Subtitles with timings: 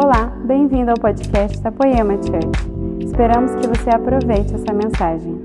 [0.00, 3.04] Olá, bem-vindo ao podcast da Poema Church.
[3.04, 5.36] Esperamos que você aproveite essa mensagem.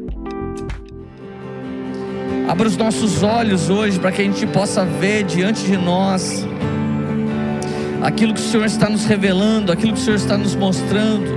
[2.48, 6.45] Abra os nossos olhos hoje para que a gente possa ver diante de nós
[8.04, 11.31] aquilo que o Senhor está nos revelando, aquilo que o Senhor está nos mostrando.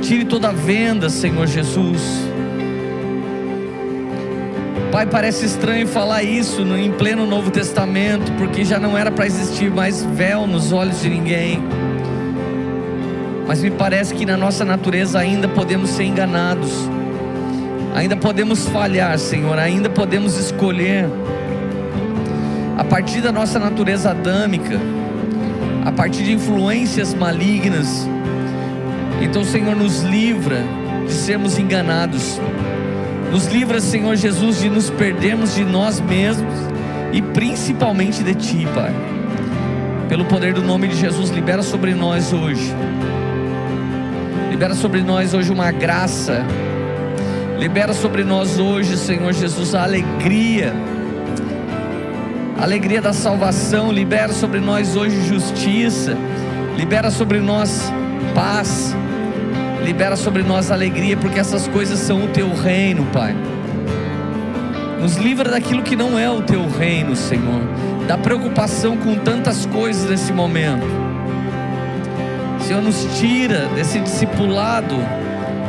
[0.00, 2.00] Tire toda a venda, Senhor Jesus.
[4.92, 9.72] Pai, parece estranho falar isso em pleno Novo Testamento, porque já não era para existir
[9.72, 11.81] mais véu nos olhos de ninguém.
[13.52, 16.88] Mas me parece que na nossa natureza ainda podemos ser enganados,
[17.94, 21.04] ainda podemos falhar, Senhor, ainda podemos escolher,
[22.78, 24.80] a partir da nossa natureza adâmica,
[25.84, 28.08] a partir de influências malignas.
[29.20, 30.64] Então, Senhor, nos livra
[31.06, 32.40] de sermos enganados.
[33.30, 36.54] Nos livra, Senhor Jesus, de nos perdermos de nós mesmos
[37.12, 38.94] e principalmente de Ti, Pai.
[40.08, 42.74] Pelo poder do nome de Jesus, libera sobre nós hoje.
[44.62, 46.46] Libera sobre nós hoje uma graça.
[47.58, 50.72] Libera sobre nós hoje, Senhor Jesus, a alegria.
[52.56, 53.90] A alegria da salvação.
[53.90, 56.16] Libera sobre nós hoje justiça.
[56.76, 57.92] Libera sobre nós
[58.36, 58.94] paz
[59.84, 63.34] libera sobre nós alegria, porque essas coisas são o teu reino, Pai.
[65.00, 67.62] Nos livra daquilo que não é o teu reino, Senhor,
[68.06, 71.01] da preocupação com tantas coisas nesse momento.
[72.72, 74.94] Senhor, nos tira desse discipulado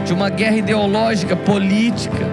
[0.05, 2.25] de uma guerra ideológica, política,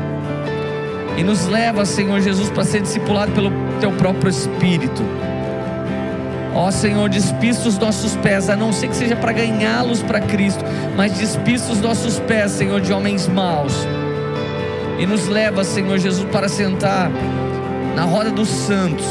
[1.19, 5.03] e nos leva, Senhor Jesus, para ser discipulado pelo teu próprio Espírito.
[6.55, 10.65] Ó Senhor, despista os nossos pés, a não ser que seja para ganhá-los para Cristo,
[10.97, 13.75] mas despista os nossos pés, Senhor, de homens maus.
[15.01, 17.11] E nos leva, Senhor Jesus, para sentar
[17.97, 19.09] na roda dos santos,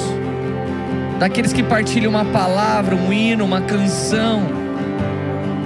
[1.19, 4.58] daqueles que partilham uma palavra, um hino, uma canção,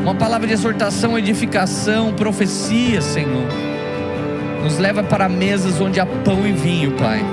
[0.04, 3.48] uma palavra de exortação, edificação, profecia, Senhor.
[4.62, 7.24] Nos leva para mesas onde há pão e vinho, Pai.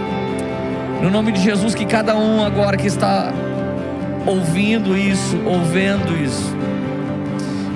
[1.02, 3.32] No nome de Jesus, que cada um agora que está
[4.24, 6.54] ouvindo isso, ouvendo isso,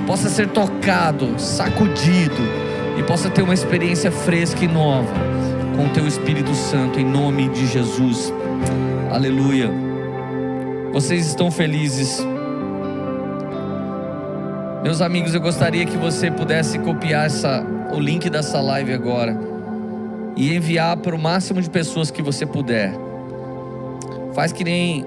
[0.06, 2.42] possa ser tocado, sacudido
[2.96, 5.12] e possa ter uma experiência fresca e nova
[5.76, 8.32] com o Teu Espírito Santo, em nome de Jesus.
[9.10, 9.70] Aleluia.
[10.92, 12.24] Vocês estão felizes?
[14.84, 19.34] Meus amigos, eu gostaria que você pudesse copiar essa, o link dessa live agora
[20.36, 22.92] e enviar para o máximo de pessoas que você puder.
[24.34, 25.06] Faz que nem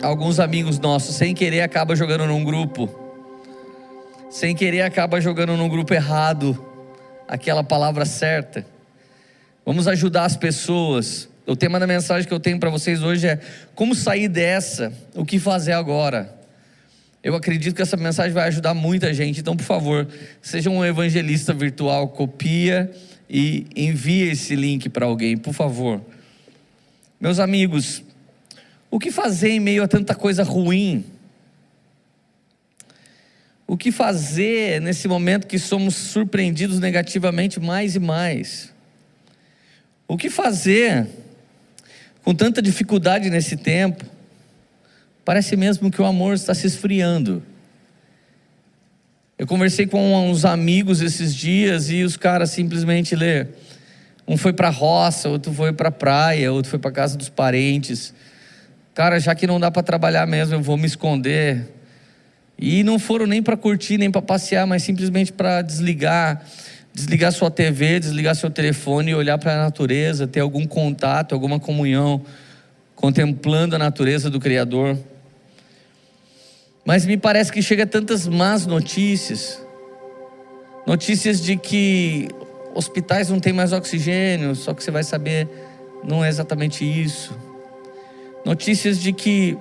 [0.00, 2.88] alguns amigos nossos, sem querer, acaba jogando num grupo.
[4.30, 6.56] Sem querer, acaba jogando num grupo errado
[7.26, 8.64] aquela palavra certa.
[9.66, 11.28] Vamos ajudar as pessoas.
[11.48, 13.40] O tema da mensagem que eu tenho para vocês hoje é
[13.74, 16.41] como sair dessa, o que fazer agora.
[17.22, 20.08] Eu acredito que essa mensagem vai ajudar muita gente, então, por favor,
[20.40, 22.90] seja um evangelista virtual, copia
[23.30, 26.00] e envie esse link para alguém, por favor.
[27.20, 28.02] Meus amigos,
[28.90, 31.04] o que fazer em meio a tanta coisa ruim?
[33.68, 38.72] O que fazer nesse momento que somos surpreendidos negativamente mais e mais?
[40.08, 41.06] O que fazer
[42.22, 44.11] com tanta dificuldade nesse tempo?
[45.24, 47.42] Parece mesmo que o amor está se esfriando.
[49.38, 53.46] Eu conversei com uns amigos esses dias e os caras simplesmente lê.
[54.26, 58.14] Um foi para roça, outro foi para a praia, outro foi para casa dos parentes.
[58.94, 61.66] Cara, já que não dá para trabalhar mesmo, eu vou me esconder.
[62.58, 66.44] E não foram nem para curtir, nem para passear, mas simplesmente para desligar,
[66.94, 71.58] desligar sua TV, desligar seu telefone e olhar para a natureza, ter algum contato, alguma
[71.58, 72.22] comunhão,
[72.94, 74.96] contemplando a natureza do Criador.
[76.84, 79.64] Mas me parece que chega tantas más notícias.
[80.86, 82.28] Notícias de que
[82.74, 85.48] hospitais não têm mais oxigênio, só que você vai saber,
[86.02, 87.32] não é exatamente isso
[88.44, 89.56] notícias de que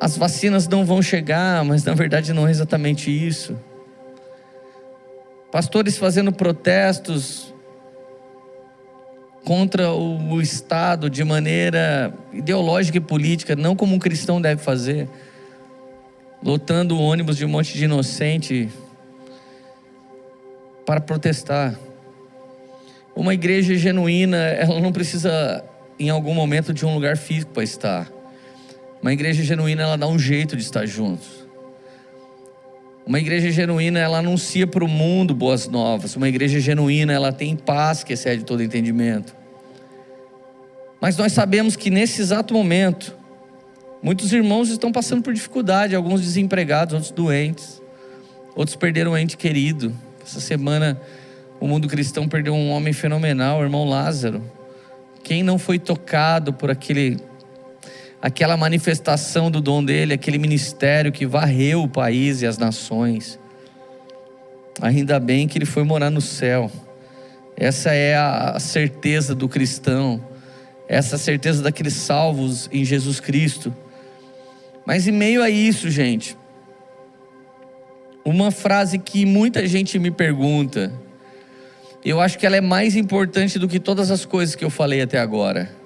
[0.00, 3.56] as vacinas não vão chegar, mas na verdade não é exatamente isso.
[5.50, 7.51] Pastores fazendo protestos
[9.44, 15.08] contra o, Estado de maneira ideológica e política, não como um cristão deve fazer,
[16.42, 18.68] lotando o ônibus de um monte de inocente
[20.86, 21.78] para protestar.
[23.14, 25.64] Uma igreja genuína, ela não precisa
[25.98, 28.10] em algum momento de um lugar físico para estar.
[29.00, 31.41] Uma igreja genuína, ela dá um jeito de estar juntos.
[33.06, 36.14] Uma igreja genuína, ela anuncia para o mundo boas novas.
[36.16, 39.34] Uma igreja genuína, ela tem paz que excede todo entendimento.
[41.00, 43.16] Mas nós sabemos que nesse exato momento,
[44.02, 47.80] Muitos irmãos estão passando por dificuldade, alguns desempregados, outros doentes,
[48.56, 49.94] outros perderam um ente querido.
[50.26, 51.00] Essa semana
[51.60, 54.42] o mundo cristão perdeu um homem fenomenal, o irmão Lázaro.
[55.22, 57.16] Quem não foi tocado por aquele
[58.22, 63.36] aquela manifestação do dom dele, aquele ministério que varreu o país e as nações.
[64.80, 66.70] Ainda bem que ele foi morar no céu.
[67.56, 70.24] Essa é a certeza do cristão,
[70.88, 73.74] essa certeza daqueles salvos em Jesus Cristo.
[74.86, 76.36] Mas em meio a isso, gente,
[78.24, 80.92] uma frase que muita gente me pergunta,
[82.04, 85.02] eu acho que ela é mais importante do que todas as coisas que eu falei
[85.02, 85.81] até agora.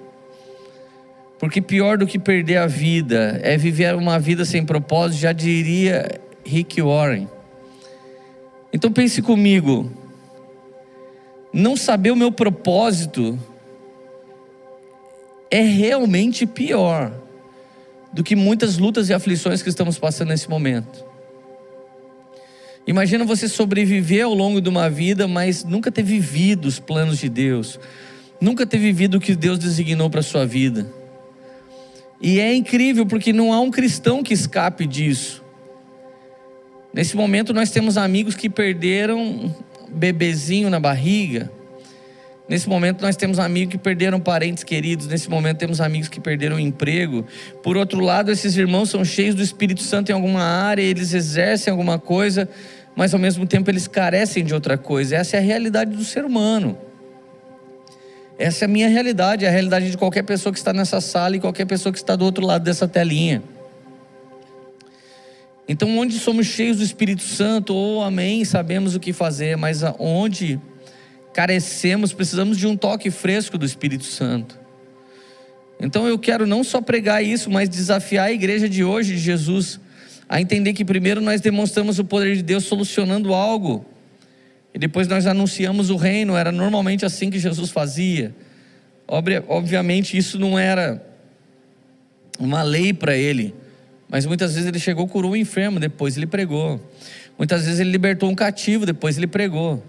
[1.38, 6.20] Porque pior do que perder a vida é viver uma vida sem propósito, já diria
[6.44, 7.28] Rick Warren.
[8.72, 9.90] Então pense comigo,
[11.52, 13.38] não saber o meu propósito
[15.50, 17.12] é realmente pior
[18.12, 21.04] do que muitas lutas e aflições que estamos passando nesse momento.
[22.86, 27.28] Imagina você sobreviver ao longo de uma vida, mas nunca ter vivido os planos de
[27.28, 27.80] Deus,
[28.40, 30.86] nunca ter vivido o que Deus designou para a sua vida.
[32.20, 35.44] E é incrível porque não há um cristão que escape disso.
[36.92, 39.54] Nesse momento nós temos amigos que perderam um
[39.90, 41.50] bebezinho na barriga.
[42.48, 45.06] Nesse momento nós temos amigos que perderam parentes queridos.
[45.06, 47.26] Nesse momento temos amigos que perderam emprego.
[47.62, 51.70] Por outro lado, esses irmãos são cheios do Espírito Santo em alguma área, eles exercem
[51.70, 52.48] alguma coisa,
[52.94, 55.16] mas ao mesmo tempo eles carecem de outra coisa.
[55.16, 56.78] Essa é a realidade do ser humano.
[58.38, 61.36] Essa é a minha realidade, é a realidade de qualquer pessoa que está nessa sala
[61.36, 63.42] e qualquer pessoa que está do outro lado dessa telinha.
[65.68, 69.82] Então, onde somos cheios do Espírito Santo, ou oh, amém, sabemos o que fazer, mas
[69.98, 70.60] onde
[71.32, 74.58] carecemos, precisamos de um toque fresco do Espírito Santo.
[75.80, 79.80] Então, eu quero não só pregar isso, mas desafiar a igreja de hoje, de Jesus,
[80.28, 83.84] a entender que primeiro nós demonstramos o poder de Deus solucionando algo
[84.76, 88.34] e depois nós anunciamos o reino, era normalmente assim que Jesus fazia.
[89.48, 91.02] Obviamente isso não era
[92.38, 93.54] uma lei para ele,
[94.06, 96.78] mas muitas vezes ele chegou, curou um enfermo, depois ele pregou.
[97.38, 99.82] Muitas vezes ele libertou um cativo, depois ele pregou.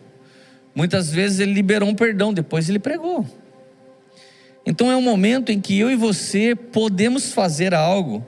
[0.73, 3.27] Muitas vezes ele liberou um perdão, depois ele pregou.
[4.65, 8.25] Então é um momento em que eu e você podemos fazer algo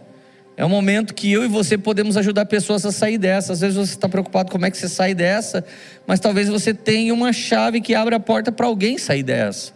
[0.59, 3.53] é um momento que eu e você podemos ajudar pessoas a sair dessa.
[3.53, 5.63] Às vezes você está preocupado como é que você sai dessa,
[6.05, 9.71] mas talvez você tenha uma chave que abre a porta para alguém sair dessa.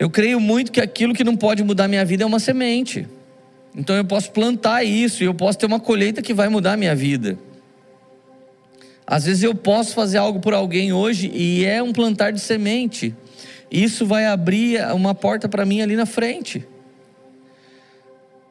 [0.00, 3.06] Eu creio muito que aquilo que não pode mudar minha vida é uma semente.
[3.72, 6.96] Então eu posso plantar isso e eu posso ter uma colheita que vai mudar minha
[6.96, 7.38] vida.
[9.06, 13.14] Às vezes eu posso fazer algo por alguém hoje e é um plantar de semente.
[13.70, 16.66] Isso vai abrir uma porta para mim ali na frente.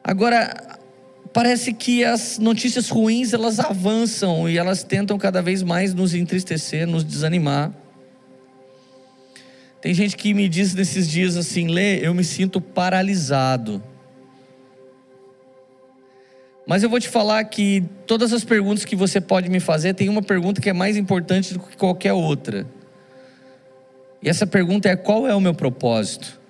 [0.04, 0.78] Agora,
[1.32, 6.86] parece que as notícias ruins elas avançam e elas tentam cada vez mais nos entristecer,
[6.86, 7.72] nos desanimar.
[9.80, 13.82] Tem gente que me diz nesses dias assim, Lê, eu me sinto paralisado.
[16.66, 20.08] Mas eu vou te falar que todas as perguntas que você pode me fazer, tem
[20.08, 22.66] uma pergunta que é mais importante do que qualquer outra.
[24.22, 26.40] E essa pergunta é: qual é o meu propósito?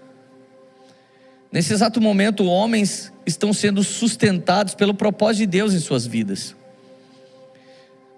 [1.50, 6.54] Nesse exato momento, homens estão sendo sustentados pelo propósito de Deus em suas vidas.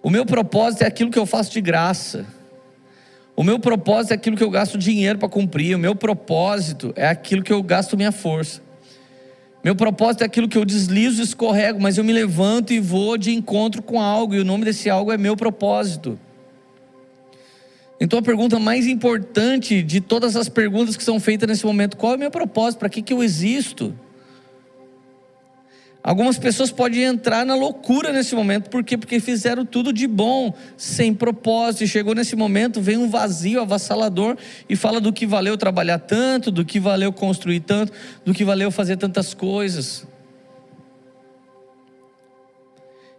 [0.03, 2.27] O meu propósito é aquilo que eu faço de graça.
[3.37, 5.75] O meu propósito é aquilo que eu gasto dinheiro para cumprir.
[5.75, 8.63] O meu propósito é aquilo que eu gasto minha força.
[9.65, 13.17] Meu propósito é aquilo que eu deslizo e escorrego, mas eu me levanto e vou
[13.17, 16.19] de encontro com algo, e o nome desse algo é meu propósito.
[17.99, 22.13] Então a pergunta mais importante de todas as perguntas que são feitas nesse momento: qual
[22.13, 22.81] é o meu propósito?
[22.81, 23.99] Para que, que eu existo?
[26.05, 28.99] Algumas pessoas podem entrar na loucura nesse momento, por quê?
[28.99, 34.37] Porque fizeram tudo de bom, sem propósito, e chegou nesse momento, vem um vazio avassalador
[34.69, 37.91] e fala do que valeu trabalhar tanto, do que valeu construir tanto,
[38.23, 40.07] do que valeu fazer tantas coisas.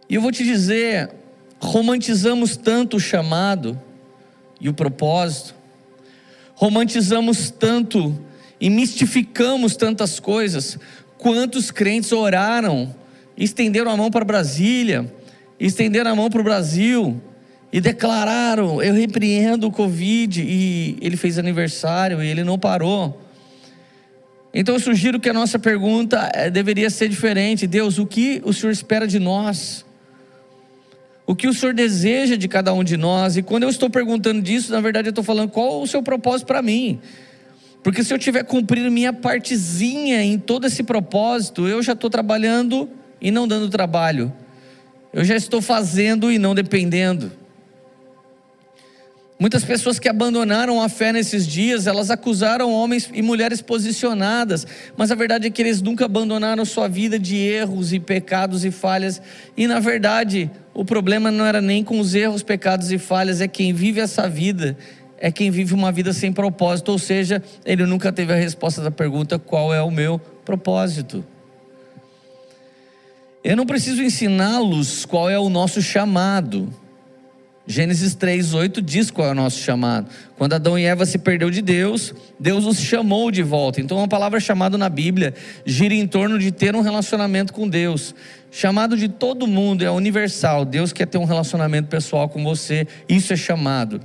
[0.08, 1.10] E eu vou te dizer,
[1.58, 3.76] romantizamos tanto o chamado,
[4.60, 5.54] e o propósito.
[6.54, 8.18] Romantizamos tanto
[8.60, 10.78] e mistificamos tantas coisas.
[11.26, 12.94] Quantos crentes oraram,
[13.36, 15.12] estenderam a mão para Brasília,
[15.58, 17.20] estenderam a mão para o Brasil
[17.72, 20.40] e declararam: Eu repreendo o Covid.
[20.40, 23.20] E ele fez aniversário e ele não parou.
[24.54, 28.52] Então eu sugiro que a nossa pergunta eh, deveria ser diferente: Deus, o que o
[28.52, 29.84] Senhor espera de nós?
[31.26, 33.36] o que o Senhor deseja de cada um de nós.
[33.36, 36.46] E quando eu estou perguntando disso, na verdade eu estou falando qual o seu propósito
[36.46, 37.00] para mim.
[37.86, 42.90] Porque se eu tiver cumprido minha partezinha em todo esse propósito, eu já estou trabalhando
[43.20, 44.32] e não dando trabalho.
[45.12, 47.30] Eu já estou fazendo e não dependendo.
[49.38, 54.66] Muitas pessoas que abandonaram a fé nesses dias, elas acusaram homens e mulheres posicionadas,
[54.96, 58.72] mas a verdade é que eles nunca abandonaram sua vida de erros e pecados e
[58.72, 59.22] falhas,
[59.56, 63.46] e na verdade, o problema não era nem com os erros, pecados e falhas, é
[63.46, 64.76] quem vive essa vida,
[65.18, 68.90] é quem vive uma vida sem propósito, ou seja, ele nunca teve a resposta da
[68.90, 71.24] pergunta: qual é o meu propósito?
[73.42, 76.68] Eu não preciso ensiná-los qual é o nosso chamado.
[77.66, 80.08] Gênesis 3:8 diz qual é o nosso chamado.
[80.36, 83.80] Quando Adão e Eva se perdeu de Deus, Deus os chamou de volta.
[83.80, 88.14] Então a palavra chamado na Bíblia gira em torno de ter um relacionamento com Deus.
[88.50, 90.64] Chamado de todo mundo é universal.
[90.64, 92.86] Deus quer ter um relacionamento pessoal com você.
[93.08, 94.00] Isso é chamado.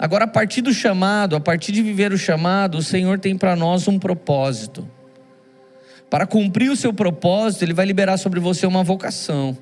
[0.00, 3.54] Agora a partir do chamado, a partir de viver o chamado, o Senhor tem para
[3.54, 4.88] nós um propósito.
[6.08, 9.54] Para cumprir o seu propósito, ele vai liberar sobre você uma vocação.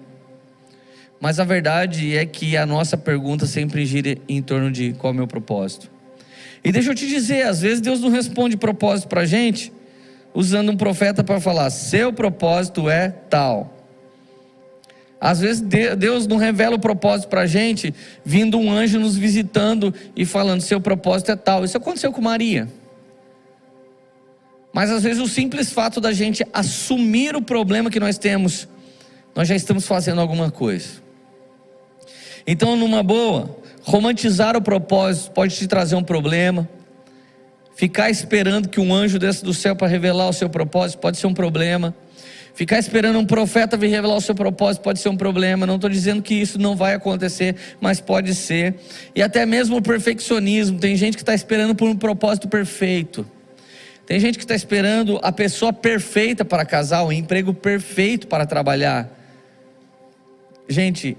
[1.20, 5.14] Mas a verdade é que a nossa pergunta sempre gira em torno de qual é
[5.14, 5.90] o meu propósito.
[6.62, 9.72] E deixa eu te dizer, às vezes Deus não responde propósito para a gente,
[10.32, 13.76] usando um profeta para falar, seu propósito é tal.
[15.20, 17.92] Às vezes Deus não revela o propósito para a gente,
[18.24, 21.64] vindo um anjo nos visitando e falando, seu propósito é tal.
[21.64, 22.68] Isso aconteceu com Maria.
[24.72, 28.68] Mas às vezes o simples fato da gente assumir o problema que nós temos,
[29.34, 31.02] nós já estamos fazendo alguma coisa.
[32.46, 36.68] Então, numa boa, romantizar o propósito pode te trazer um problema.
[37.74, 41.26] Ficar esperando que um anjo desça do céu para revelar o seu propósito pode ser
[41.26, 41.94] um problema.
[42.58, 45.64] Ficar esperando um profeta vir revelar o seu propósito pode ser um problema.
[45.64, 48.74] Não estou dizendo que isso não vai acontecer, mas pode ser.
[49.14, 50.76] E até mesmo o perfeccionismo.
[50.76, 53.24] Tem gente que está esperando por um propósito perfeito.
[54.04, 59.08] Tem gente que está esperando a pessoa perfeita para casar, o emprego perfeito para trabalhar.
[60.68, 61.16] Gente,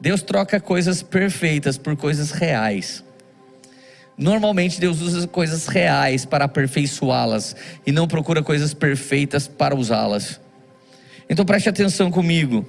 [0.00, 3.04] Deus troca coisas perfeitas por coisas reais.
[4.16, 7.54] Normalmente Deus usa coisas reais para aperfeiçoá-las
[7.86, 10.45] e não procura coisas perfeitas para usá-las.
[11.28, 12.66] Então preste atenção comigo.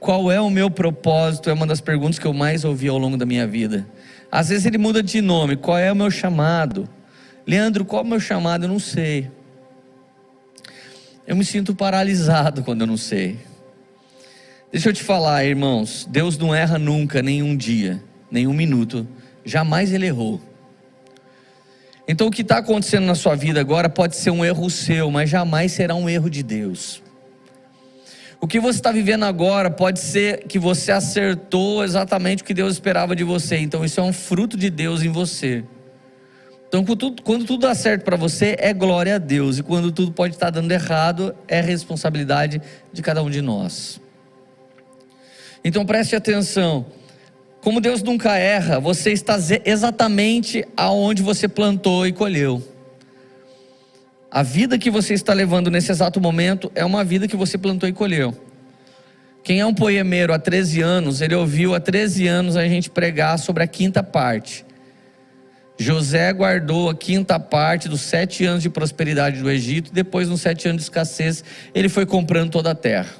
[0.00, 1.50] Qual é o meu propósito?
[1.50, 3.86] É uma das perguntas que eu mais ouvi ao longo da minha vida.
[4.30, 5.56] Às vezes ele muda de nome.
[5.56, 6.88] Qual é o meu chamado?
[7.46, 8.64] Leandro, qual é o meu chamado?
[8.64, 9.30] Eu não sei.
[11.26, 13.38] Eu me sinto paralisado quando eu não sei.
[14.70, 19.08] Deixa eu te falar, irmãos, Deus não erra nunca, nenhum dia, nenhum minuto,
[19.42, 20.40] jamais ele errou.
[22.06, 25.30] Então o que está acontecendo na sua vida agora pode ser um erro seu, mas
[25.30, 27.02] jamais será um erro de Deus.
[28.40, 32.74] O que você está vivendo agora pode ser que você acertou exatamente o que Deus
[32.74, 35.64] esperava de você, então isso é um fruto de Deus em você.
[36.68, 36.84] Então,
[37.24, 40.50] quando tudo, dá certo para você, é glória a Deus, e quando tudo pode estar
[40.50, 42.60] dando errado, é responsabilidade
[42.92, 44.00] de cada um de nós.
[45.64, 46.86] Então preste atenção.
[47.60, 52.62] Como Deus nunca erra, você está exatamente aonde você plantou e colheu.
[54.30, 57.88] A vida que você está levando nesse exato momento é uma vida que você plantou
[57.88, 58.36] e colheu.
[59.42, 63.38] Quem é um poemeiro há 13 anos, ele ouviu há 13 anos a gente pregar
[63.38, 64.66] sobre a quinta parte.
[65.78, 70.68] José guardou a quinta parte dos sete anos de prosperidade do Egito, depois, nos sete
[70.68, 71.42] anos de escassez,
[71.74, 73.14] ele foi comprando toda a terra.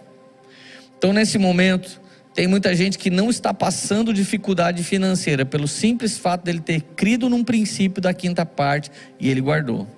[0.98, 2.00] Então, nesse momento,
[2.34, 7.30] tem muita gente que não está passando dificuldade financeira pelo simples fato dele ter crido
[7.30, 9.97] num princípio da quinta parte e ele guardou.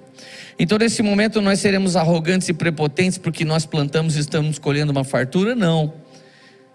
[0.59, 5.05] Então, nesse momento, nós seremos arrogantes e prepotentes porque nós plantamos e estamos colhendo uma
[5.05, 5.55] fartura?
[5.55, 5.93] Não.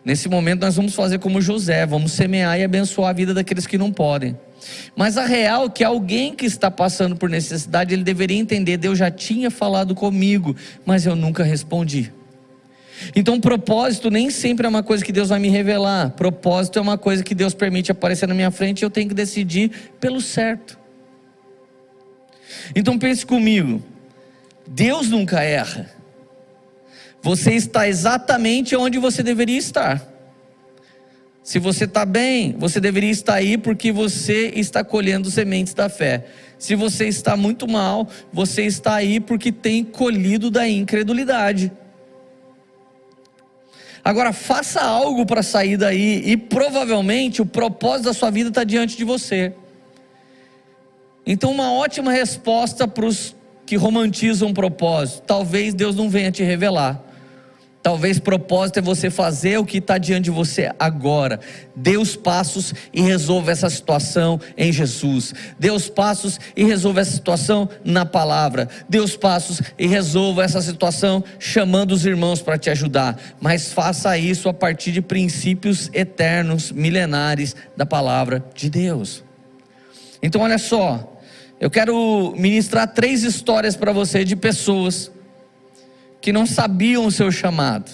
[0.03, 3.77] Nesse momento, nós vamos fazer como José, vamos semear e abençoar a vida daqueles que
[3.77, 4.37] não podem.
[4.95, 8.97] Mas a real é que alguém que está passando por necessidade, ele deveria entender: Deus
[8.97, 12.11] já tinha falado comigo, mas eu nunca respondi.
[13.15, 16.11] Então, propósito nem sempre é uma coisa que Deus vai me revelar.
[16.11, 19.15] Propósito é uma coisa que Deus permite aparecer na minha frente e eu tenho que
[19.15, 20.84] decidir pelo certo.
[22.73, 23.83] Então, pense comigo:
[24.65, 25.91] Deus nunca erra.
[27.21, 30.15] Você está exatamente onde você deveria estar.
[31.43, 36.25] Se você está bem, você deveria estar aí porque você está colhendo sementes da fé.
[36.57, 41.71] Se você está muito mal, você está aí porque tem colhido da incredulidade.
[44.03, 48.95] Agora, faça algo para sair daí e provavelmente o propósito da sua vida está diante
[48.97, 49.53] de você.
[51.25, 56.43] Então, uma ótima resposta para os que romantizam o propósito: talvez Deus não venha te
[56.43, 57.03] revelar.
[57.85, 61.39] Talvez propósito é você fazer o que está diante de você agora.
[61.75, 65.35] Dê os passos e resolva essa situação em Jesus.
[65.59, 68.67] Dê os passos e resolva essa situação na palavra.
[68.89, 73.19] Dê os passos e resolva essa situação chamando os irmãos para te ajudar.
[73.39, 79.23] Mas faça isso a partir de princípios eternos, milenares da palavra de Deus.
[80.23, 81.14] Então, olha só.
[81.65, 85.11] Eu quero ministrar três histórias para você de pessoas
[86.21, 87.91] que não sabiam o seu chamado.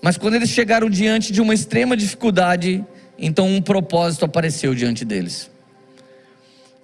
[0.00, 2.84] Mas quando eles chegaram diante de uma extrema dificuldade,
[3.18, 5.50] então um propósito apareceu diante deles.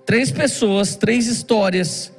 [0.05, 2.11] Três pessoas, três histórias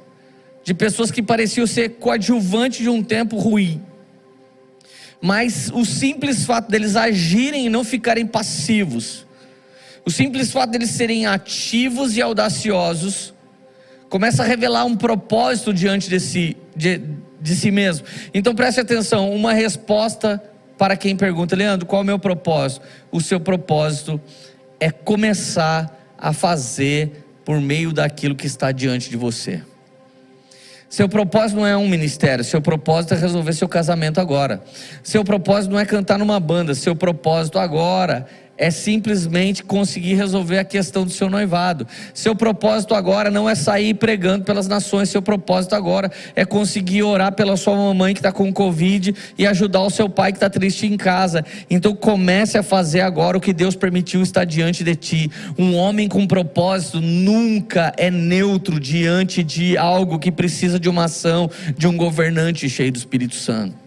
[0.62, 3.82] de pessoas que pareciam ser coadjuvantes de um tempo ruim.
[5.20, 9.26] Mas o simples fato deles agirem e não ficarem passivos,
[10.02, 13.33] o simples fato deles serem ativos e audaciosos,
[14.08, 17.00] começa a revelar um propósito diante de si, de,
[17.40, 18.06] de si mesmo.
[18.32, 20.42] Então preste atenção, uma resposta
[20.76, 22.84] para quem pergunta, Leandro, qual é o meu propósito?
[23.10, 24.20] O seu propósito
[24.80, 29.62] é começar a fazer por meio daquilo que está diante de você.
[30.88, 34.62] Seu propósito não é um ministério, seu propósito é resolver seu casamento agora.
[35.02, 40.64] Seu propósito não é cantar numa banda, seu propósito agora é simplesmente conseguir resolver a
[40.64, 41.86] questão do seu noivado.
[42.12, 47.32] Seu propósito agora não é sair pregando pelas nações, seu propósito agora é conseguir orar
[47.32, 50.86] pela sua mamãe que está com Covid e ajudar o seu pai que está triste
[50.86, 51.44] em casa.
[51.68, 55.30] Então comece a fazer agora o que Deus permitiu estar diante de ti.
[55.58, 61.50] Um homem com propósito nunca é neutro diante de algo que precisa de uma ação
[61.76, 63.83] de um governante cheio do Espírito Santo.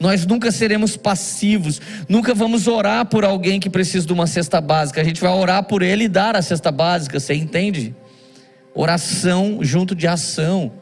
[0.00, 5.00] Nós nunca seremos passivos, nunca vamos orar por alguém que precisa de uma cesta básica.
[5.00, 7.94] A gente vai orar por ele e dar a cesta básica, você entende?
[8.72, 10.72] Oração junto de ação.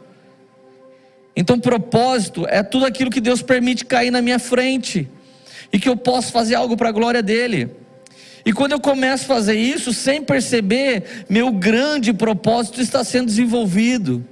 [1.34, 5.08] Então, propósito é tudo aquilo que Deus permite cair na minha frente
[5.72, 7.70] e que eu posso fazer algo para a glória dele.
[8.44, 14.24] E quando eu começo a fazer isso, sem perceber, meu grande propósito está sendo desenvolvido.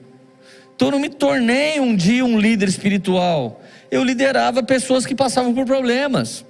[0.77, 3.63] Então, eu não me tornei um dia um líder espiritual
[3.95, 6.45] eu liderava pessoas que passavam por problemas.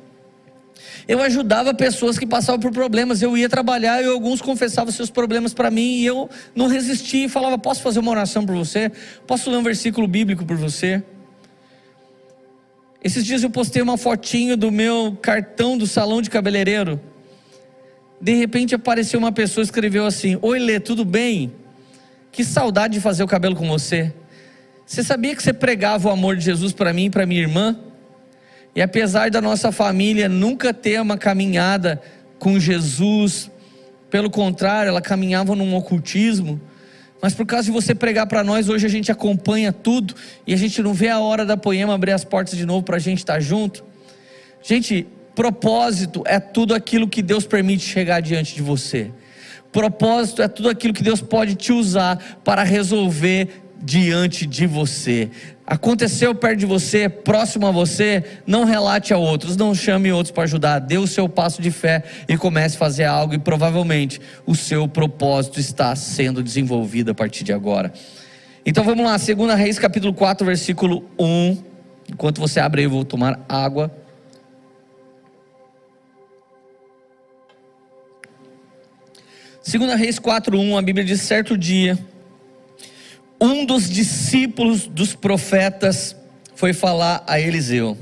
[1.06, 3.20] Eu ajudava pessoas que passavam por problemas.
[3.20, 7.28] Eu ia trabalhar e alguns confessavam seus problemas para mim e eu não resistia e
[7.28, 8.90] falava: Posso fazer uma oração por você?
[9.26, 11.02] Posso ler um versículo bíblico por você?
[13.02, 16.98] Esses dias eu postei uma fotinho do meu cartão do salão de cabeleireiro.
[18.18, 21.52] De repente apareceu uma pessoa e escreveu assim: Oi Lê, tudo bem?
[22.32, 24.14] Que saudade de fazer o cabelo com você.
[24.86, 27.76] Você sabia que você pregava o amor de Jesus para mim e para minha irmã?
[28.74, 32.02] E apesar da nossa família nunca ter uma caminhada
[32.38, 33.50] com Jesus,
[34.10, 36.60] pelo contrário, ela caminhava num ocultismo,
[37.22, 40.14] mas por causa de você pregar para nós, hoje a gente acompanha tudo
[40.46, 42.96] e a gente não vê a hora da poema abrir as portas de novo para
[42.96, 43.82] a gente estar tá junto.
[44.62, 49.10] Gente, propósito é tudo aquilo que Deus permite chegar diante de você.
[49.72, 55.30] Propósito é tudo aquilo que Deus pode te usar para resolver diante de você.
[55.66, 60.44] Aconteceu perto de você, próximo a você, não relate a outros, não chame outros para
[60.44, 60.78] ajudar.
[60.78, 64.88] Dê o seu passo de fé e comece a fazer algo, e provavelmente o seu
[64.88, 67.92] propósito está sendo desenvolvido a partir de agora.
[68.64, 71.62] Então vamos lá, 2 Reis capítulo 4, versículo 1.
[72.12, 73.94] Enquanto você abre eu vou tomar água.
[79.62, 81.98] Segunda Reis 4:1, a Bíblia diz certo dia
[83.40, 86.16] um dos discípulos dos profetas
[86.54, 87.96] foi falar a Eliseu.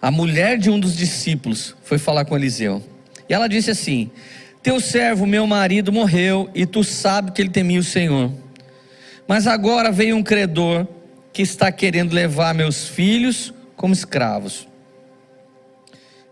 [0.00, 2.82] A mulher de um dos discípulos foi falar com Eliseu.
[3.28, 4.10] E ela disse assim:
[4.62, 8.32] Teu servo, meu marido, morreu, e tu sabe que ele temia o Senhor.
[9.26, 10.86] Mas agora veio um credor
[11.32, 14.66] que está querendo levar meus filhos como escravos.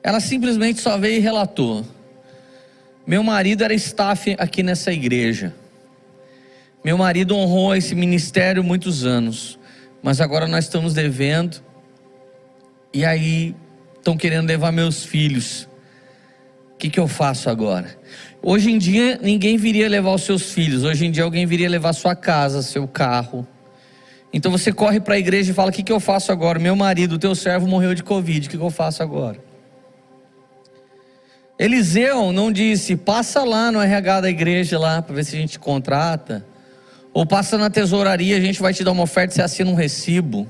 [0.03, 1.85] Ela simplesmente só veio e relatou:
[3.07, 5.55] Meu marido era staff aqui nessa igreja.
[6.85, 9.59] Meu marido honrou esse ministério muitos anos,
[10.03, 11.62] mas agora nós estamos devendo.
[12.92, 13.57] E aí
[13.97, 15.66] estão querendo levar meus filhos.
[16.75, 17.97] O que, que eu faço agora?
[18.42, 20.85] Hoje em dia ninguém viria levar os seus filhos.
[20.85, 23.49] Hoje em dia alguém viria levar sua casa, seu carro.
[24.31, 26.59] Então você corre para a igreja e fala: O que, que eu faço agora?
[26.59, 28.47] Meu marido, teu servo morreu de Covid.
[28.47, 29.38] O que, que eu faço agora?
[31.59, 35.59] Eliseu não disse: Passa lá no RH da igreja lá para ver se a gente
[35.59, 36.44] contrata.
[37.14, 40.48] Ou passa na tesouraria, a gente vai te dar uma oferta você assina um recibo.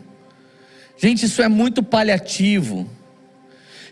[0.96, 2.88] Gente, isso é muito paliativo.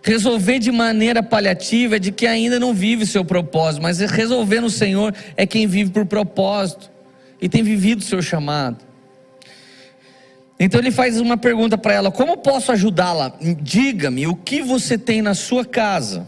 [0.03, 4.71] Resolver de maneira paliativa é de quem ainda não vive seu propósito, mas resolver no
[4.71, 6.91] Senhor é quem vive por propósito
[7.41, 8.79] e tem vivido o seu chamado.
[10.59, 13.35] Então ele faz uma pergunta para ela: Como posso ajudá-la?
[13.61, 16.27] Diga-me o que você tem na sua casa.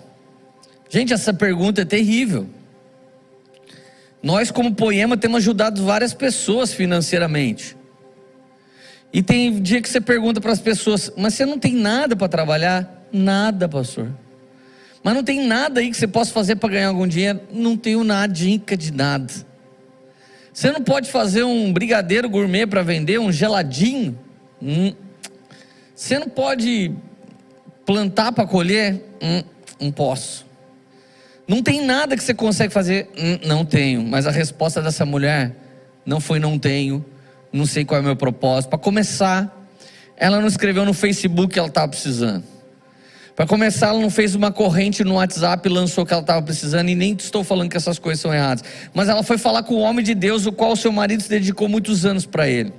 [0.90, 2.46] Gente, essa pergunta é terrível.
[4.24, 7.76] Nós, como Poema, temos ajudado várias pessoas financeiramente.
[9.12, 12.26] E tem dia que você pergunta para as pessoas: Mas você não tem nada para
[12.26, 13.06] trabalhar?
[13.12, 14.10] Nada, pastor.
[15.02, 17.38] Mas não tem nada aí que você possa fazer para ganhar algum dinheiro?
[17.52, 19.30] Não tenho nada, dica de nada.
[20.50, 24.18] Você não pode fazer um brigadeiro gourmet para vender, um geladinho?
[24.62, 24.94] Hum.
[25.94, 26.92] Você não pode
[27.84, 29.04] plantar para colher?
[29.20, 29.42] Hum,
[29.78, 30.43] não posso.
[31.46, 33.10] Não tem nada que você consegue fazer?
[33.46, 34.02] Não tenho.
[34.02, 35.54] Mas a resposta dessa mulher
[36.04, 37.04] não foi não tenho,
[37.52, 38.70] não sei qual é o meu propósito.
[38.70, 39.68] Para começar,
[40.16, 42.44] ela não escreveu no Facebook que ela estava precisando.
[43.36, 46.88] Para começar, ela não fez uma corrente no WhatsApp e lançou que ela estava precisando,
[46.88, 48.62] e nem estou falando que essas coisas são erradas.
[48.94, 51.68] Mas ela foi falar com o homem de Deus, o qual seu marido se dedicou
[51.68, 52.72] muitos anos para ele.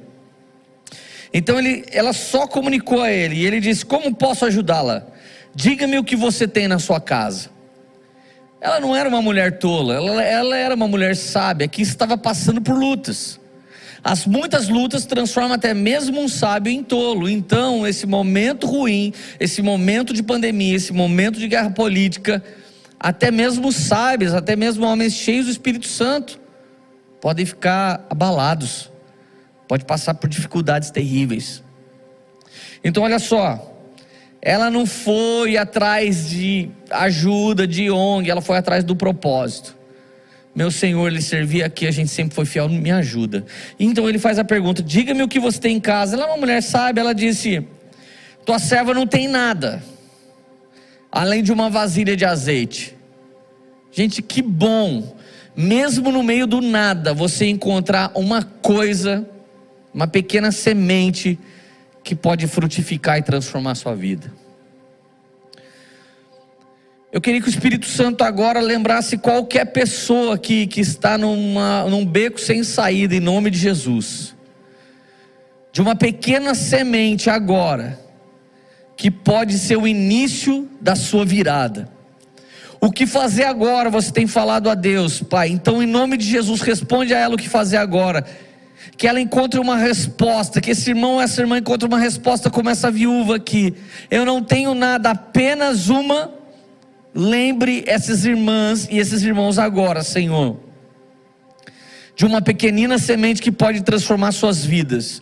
[1.34, 5.06] Então ele, ela só comunicou a ele, e ele disse: Como posso ajudá-la?
[5.54, 7.50] Diga-me o que você tem na sua casa.
[8.66, 12.60] Ela não era uma mulher tola, ela, ela era uma mulher sábia que estava passando
[12.60, 13.40] por lutas.
[14.04, 17.30] As muitas lutas transformam até mesmo um sábio em tolo.
[17.30, 22.44] Então, esse momento ruim, esse momento de pandemia, esse momento de guerra política,
[23.00, 26.40] até mesmo sábios, até mesmo homens cheios do Espírito Santo,
[27.22, 28.90] podem ficar abalados
[29.68, 31.64] pode passar por dificuldades terríveis.
[32.84, 33.75] Então, olha só,
[34.46, 39.76] ela não foi atrás de ajuda, de ONG, ela foi atrás do propósito.
[40.54, 43.44] Meu Senhor, lhe servia aqui, a gente sempre foi fiel, me ajuda.
[43.80, 46.16] Então ele faz a pergunta: diga-me o que você tem em casa.
[46.16, 47.68] Ela é uma mulher sábia, ela disse:
[48.46, 49.82] tua serva não tem nada,
[51.12, 52.96] além de uma vasilha de azeite.
[53.92, 55.18] Gente, que bom,
[55.58, 59.28] mesmo no meio do nada, você encontrar uma coisa
[59.92, 61.40] uma pequena semente
[62.06, 64.32] que pode frutificar e transformar a sua vida.
[67.12, 72.06] Eu queria que o Espírito Santo agora lembrasse qualquer pessoa aqui que está numa, num
[72.06, 74.36] beco sem saída, em nome de Jesus.
[75.74, 78.00] De uma pequena semente agora,
[78.96, 81.90] que pode ser o início da sua virada.
[82.80, 83.90] O que fazer agora?
[83.90, 85.50] Você tem falado a Deus, Pai.
[85.50, 88.24] Então, em nome de Jesus, responde a ela o que fazer agora
[88.98, 92.70] que ela encontre uma resposta, que esse irmão ou essa irmã encontre uma resposta como
[92.70, 93.74] essa viúva aqui.
[94.10, 96.34] Eu não tenho nada, apenas uma.
[97.14, 100.60] Lembre essas irmãs e esses irmãos agora, Senhor,
[102.16, 105.22] de uma pequenina semente que pode transformar suas vidas.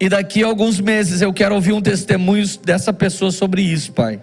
[0.00, 4.20] E daqui a alguns meses eu quero ouvir um testemunho dessa pessoa sobre isso, Pai.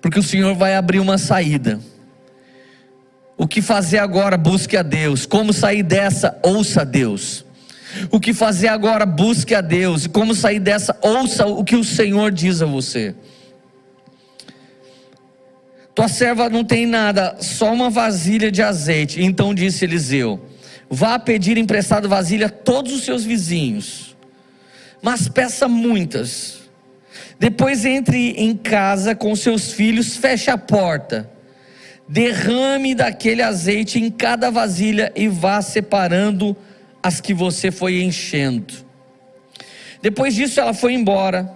[0.00, 1.80] Porque o Senhor vai abrir uma saída.
[3.40, 4.36] O que fazer agora?
[4.36, 5.24] Busque a Deus.
[5.24, 6.38] Como sair dessa?
[6.42, 7.42] Ouça a Deus.
[8.10, 9.06] O que fazer agora?
[9.06, 10.04] Busque a Deus.
[10.04, 10.94] E como sair dessa?
[11.00, 13.14] Ouça o que o Senhor diz a você.
[15.94, 19.22] Tua serva não tem nada, só uma vasilha de azeite.
[19.22, 20.44] Então disse Eliseu:
[20.90, 24.14] Vá pedir emprestado vasilha a todos os seus vizinhos,
[25.00, 26.58] mas peça muitas.
[27.38, 31.39] Depois entre em casa com seus filhos, feche a porta
[32.10, 36.56] derrame daquele azeite em cada vasilha e vá separando
[37.00, 38.74] as que você foi enchendo.
[40.02, 41.48] Depois disso, ela foi embora,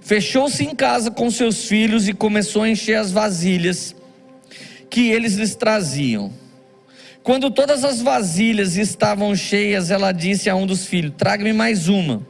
[0.00, 3.92] fechou-se em casa com seus filhos e começou a encher as vasilhas
[4.88, 6.32] que eles lhes traziam.
[7.24, 12.24] Quando todas as vasilhas estavam cheias, ela disse a um dos filhos: Traga-me mais uma.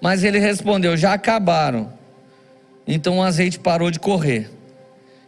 [0.00, 1.92] Mas ele respondeu: Já acabaram.
[2.86, 4.61] Então o azeite parou de correr.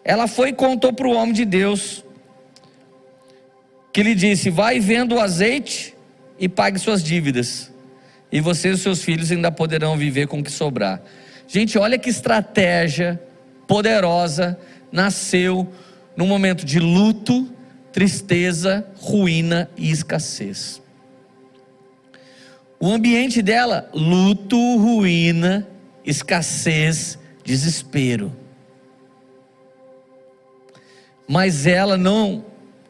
[0.04, 2.04] Ela foi e contou para o homem de Deus,
[3.90, 5.94] que lhe disse: Vai vendo o azeite
[6.38, 7.72] e pague suas dívidas,
[8.30, 11.00] e você e seus filhos ainda poderão viver com o que sobrar.
[11.48, 13.20] Gente, olha que estratégia
[13.66, 14.58] poderosa
[14.92, 15.66] nasceu
[16.14, 17.50] num momento de luto,
[17.90, 20.82] tristeza, ruína e escassez.
[22.78, 25.66] O ambiente dela, luto, ruína,
[26.04, 28.43] escassez, desespero
[31.28, 32.44] mas ela não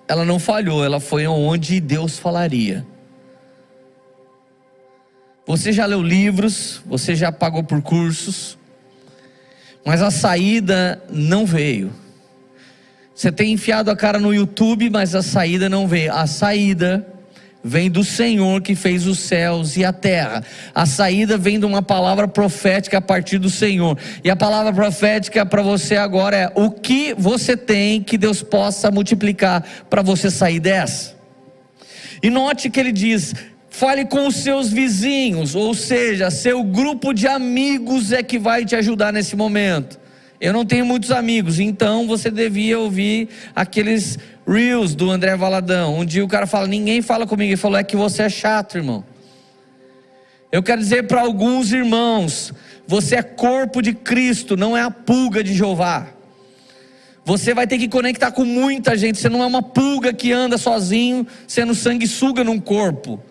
[0.06, 2.86] ela não falhou, ela foi onde Deus falaria.
[5.46, 8.58] Você já leu livros, você já pagou por cursos,
[9.84, 11.92] mas a saída não veio.
[13.14, 16.12] Você tem enfiado a cara no YouTube, mas a saída não veio.
[16.12, 17.13] A saída
[17.64, 20.44] vem do Senhor que fez os céus e a terra.
[20.74, 23.96] A saída vem de uma palavra profética a partir do Senhor.
[24.22, 28.90] E a palavra profética para você agora é: o que você tem que Deus possa
[28.90, 31.14] multiplicar para você sair dessa?
[32.22, 33.34] E note que ele diz:
[33.70, 38.76] Fale com os seus vizinhos, ou seja, seu grupo de amigos é que vai te
[38.76, 40.03] ajudar nesse momento.
[40.40, 46.04] Eu não tenho muitos amigos, então você devia ouvir aqueles reels do André Valadão.
[46.04, 47.50] Dia o cara fala: Ninguém fala comigo.
[47.50, 49.04] Ele falou: É que você é chato, irmão.
[50.50, 52.52] Eu quero dizer para alguns irmãos:
[52.86, 56.08] Você é corpo de Cristo, não é a pulga de Jeová.
[57.24, 59.18] Você vai ter que conectar com muita gente.
[59.18, 63.22] Você não é uma pulga que anda sozinho, sendo sanguessuga num corpo.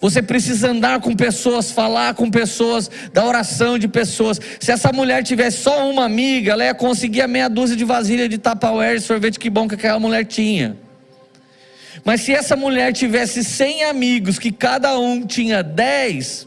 [0.00, 4.40] Você precisa andar com pessoas, falar com pessoas, da oração de pessoas.
[4.60, 8.28] Se essa mulher tivesse só uma amiga, ela ia conseguir a meia dúzia de vasilha
[8.28, 10.76] de Tupperware e sorvete que bom que aquela mulher tinha.
[12.04, 16.46] Mas se essa mulher tivesse 100 amigos, que cada um tinha 10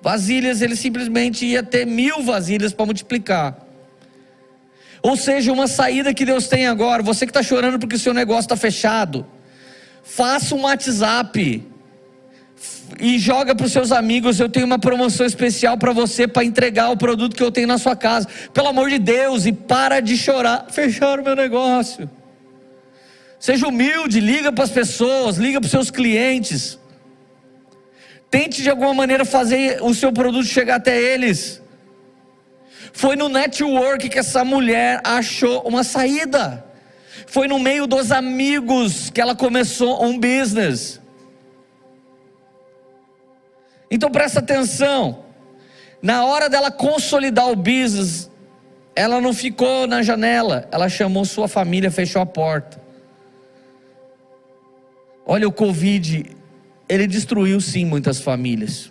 [0.00, 3.66] vasilhas, ele simplesmente ia ter mil vasilhas para multiplicar.
[5.02, 7.02] Ou seja, uma saída que Deus tem agora.
[7.02, 9.26] Você que está chorando porque o seu negócio está fechado,
[10.04, 11.66] faça um WhatsApp
[12.98, 16.90] e joga para os seus amigos: eu tenho uma promoção especial para você para entregar
[16.90, 18.26] o produto que eu tenho na sua casa.
[18.52, 20.66] Pelo amor de Deus, e para de chorar.
[20.70, 22.08] Fecharam meu negócio.
[23.38, 26.78] Seja humilde, liga para as pessoas, liga para os seus clientes.
[28.30, 31.60] Tente de alguma maneira fazer o seu produto chegar até eles.
[32.92, 36.64] Foi no network que essa mulher achou uma saída.
[37.26, 40.99] Foi no meio dos amigos que ela começou um business.
[43.90, 45.24] Então presta atenção.
[46.00, 48.30] Na hora dela consolidar o business,
[48.94, 52.80] ela não ficou na janela, ela chamou sua família, fechou a porta.
[55.26, 56.24] Olha, o Covid,
[56.88, 58.90] ele destruiu sim muitas famílias.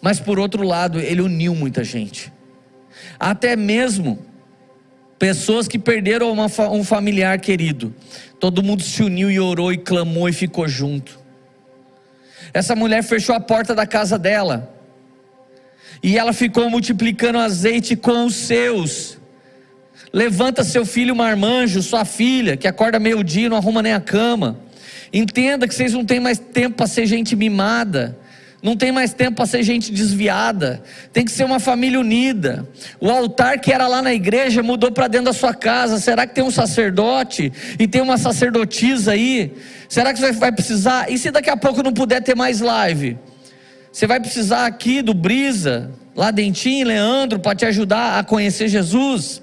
[0.00, 2.32] Mas por outro lado, ele uniu muita gente
[3.18, 4.18] até mesmo
[5.18, 7.94] pessoas que perderam uma, um familiar querido.
[8.40, 11.21] Todo mundo se uniu e orou e clamou e ficou junto.
[12.52, 14.74] Essa mulher fechou a porta da casa dela.
[16.02, 19.18] E ela ficou multiplicando azeite com os seus.
[20.12, 24.58] Levanta seu filho marmanjo, sua filha, que acorda meio-dia e não arruma nem a cama.
[25.12, 28.18] Entenda que vocês não têm mais tempo para ser gente mimada.
[28.62, 30.84] Não tem mais tempo para ser gente desviada.
[31.12, 32.68] Tem que ser uma família unida.
[33.00, 35.98] O altar que era lá na igreja mudou para dentro da sua casa.
[35.98, 39.52] Será que tem um sacerdote e tem uma sacerdotisa aí?
[39.88, 41.10] Será que você vai precisar?
[41.10, 43.18] E se daqui a pouco não puder ter mais live?
[43.90, 49.42] Você vai precisar aqui do Brisa, lá Dentinho, Leandro, para te ajudar a conhecer Jesus?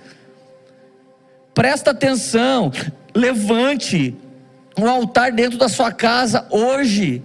[1.54, 2.72] Presta atenção.
[3.14, 4.16] Levante
[4.78, 7.22] um altar dentro da sua casa hoje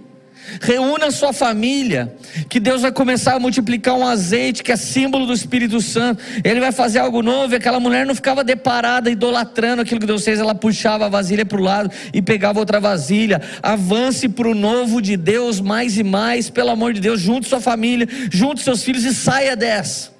[0.61, 2.15] Reúna sua família,
[2.47, 6.23] que Deus vai começar a multiplicar um azeite que é símbolo do Espírito Santo.
[6.43, 7.53] Ele vai fazer algo novo.
[7.53, 10.39] E aquela mulher não ficava deparada, idolatrando aquilo que Deus fez.
[10.39, 13.41] Ela puxava a vasilha para o lado e pegava outra vasilha.
[13.61, 17.19] Avance para o novo de Deus mais e mais, pelo amor de Deus.
[17.19, 20.13] Junte sua família, junte seus filhos e saia dessa.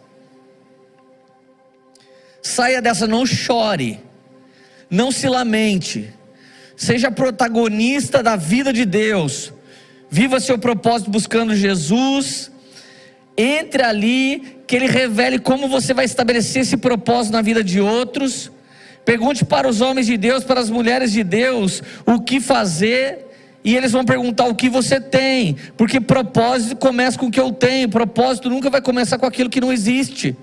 [2.42, 4.00] Saia dessa, não chore,
[4.90, 6.14] não se lamente.
[6.76, 9.55] Seja protagonista da vida de Deus
[10.16, 12.50] Viva seu propósito buscando Jesus.
[13.38, 18.50] Entre ali, que Ele revele como você vai estabelecer esse propósito na vida de outros.
[19.04, 23.28] Pergunte para os homens de Deus, para as mulheres de Deus, o que fazer,
[23.62, 27.52] e eles vão perguntar o que você tem, porque propósito começa com o que eu
[27.52, 30.34] tenho, propósito nunca vai começar com aquilo que não existe.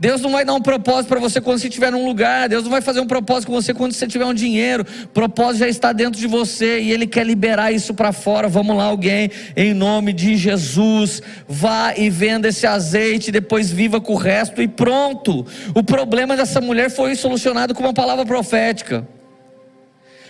[0.00, 2.48] Deus não vai dar um propósito para você quando você estiver num lugar.
[2.48, 4.82] Deus não vai fazer um propósito com você quando você tiver um dinheiro.
[5.04, 8.48] O propósito já está dentro de você e Ele quer liberar isso para fora.
[8.48, 11.20] Vamos lá, alguém, em nome de Jesus.
[11.46, 15.46] Vá e venda esse azeite, depois viva com o resto e pronto.
[15.74, 19.06] O problema dessa mulher foi solucionado com uma palavra profética.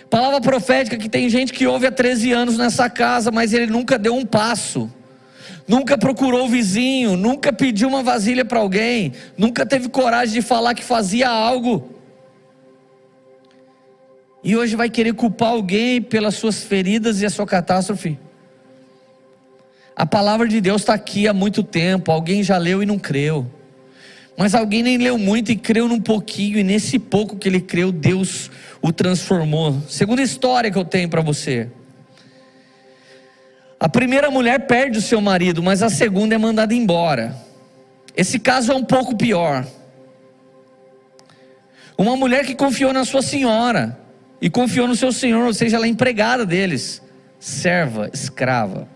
[0.09, 3.97] Palavra profética que tem gente que ouve há 13 anos nessa casa, mas ele nunca
[3.97, 4.91] deu um passo
[5.71, 10.73] nunca procurou o vizinho, nunca pediu uma vasilha para alguém, nunca teve coragem de falar
[10.73, 11.95] que fazia algo.
[14.43, 18.19] E hoje vai querer culpar alguém pelas suas feridas e a sua catástrofe.
[19.95, 23.49] A palavra de Deus está aqui há muito tempo, alguém já leu e não creu.
[24.37, 27.93] Mas alguém nem leu muito e creu num pouquinho, e nesse pouco que ele creu,
[27.93, 29.81] Deus o transformou.
[29.87, 31.69] Segunda história que eu tenho para você.
[33.81, 37.35] A primeira mulher perde o seu marido, mas a segunda é mandada embora.
[38.15, 39.65] Esse caso é um pouco pior.
[41.97, 43.99] Uma mulher que confiou na sua senhora
[44.39, 47.01] e confiou no seu senhor, ou seja, ela é empregada deles,
[47.39, 48.87] serva, escrava.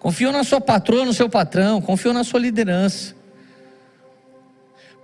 [0.00, 3.14] Confiou na sua patroa, no seu patrão, confiou na sua liderança.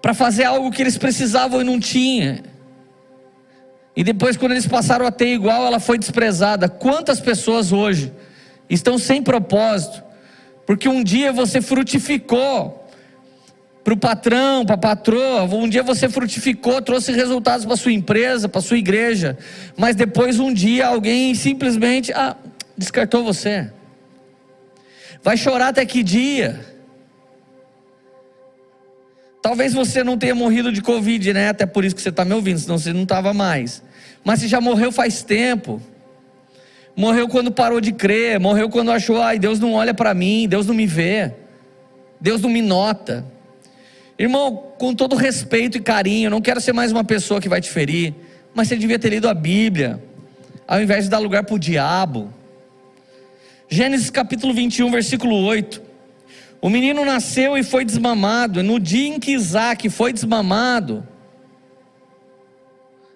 [0.03, 2.43] Para fazer algo que eles precisavam e não tinha.
[3.99, 6.69] E depois, quando eles passaram a ter igual, ela foi desprezada.
[6.69, 8.13] Quantas pessoas hoje
[8.71, 10.05] estão sem propósito?
[10.65, 12.89] Porque um dia você frutificou
[13.83, 18.49] para o patrão, para a patroa, um dia você frutificou, trouxe resultados para sua empresa,
[18.49, 19.37] para sua igreja,
[19.77, 22.37] mas depois um dia alguém simplesmente ah,
[22.77, 23.69] descartou você.
[25.25, 26.65] Vai chorar até que dia?
[29.41, 31.49] Talvez você não tenha morrido de Covid, né?
[31.51, 33.83] Até por isso que você está me ouvindo, senão você não estava mais.
[34.25, 35.81] Mas você já morreu faz tempo.
[36.97, 40.67] Morreu quando parou de crer, morreu quando achou, ai, Deus não olha para mim, Deus
[40.67, 41.33] não me vê,
[42.21, 43.25] Deus não me nota.
[44.19, 47.71] Irmão, com todo respeito e carinho, não quero ser mais uma pessoa que vai te
[47.71, 48.13] ferir,
[48.53, 50.03] mas você devia ter lido a Bíblia,
[50.67, 52.35] ao invés de dar lugar para o diabo.
[53.69, 55.88] Gênesis capítulo 21, versículo 8.
[56.61, 58.63] O menino nasceu e foi desmamado.
[58.63, 61.07] No dia em que Isaac foi desmamado,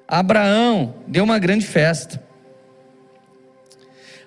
[0.07, 2.22] Abraão deu uma grande festa.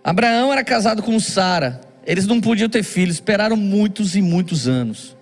[0.04, 1.82] Abraão era casado com Sara.
[2.06, 5.16] Eles não podiam ter filhos, esperaram muitos e muitos anos.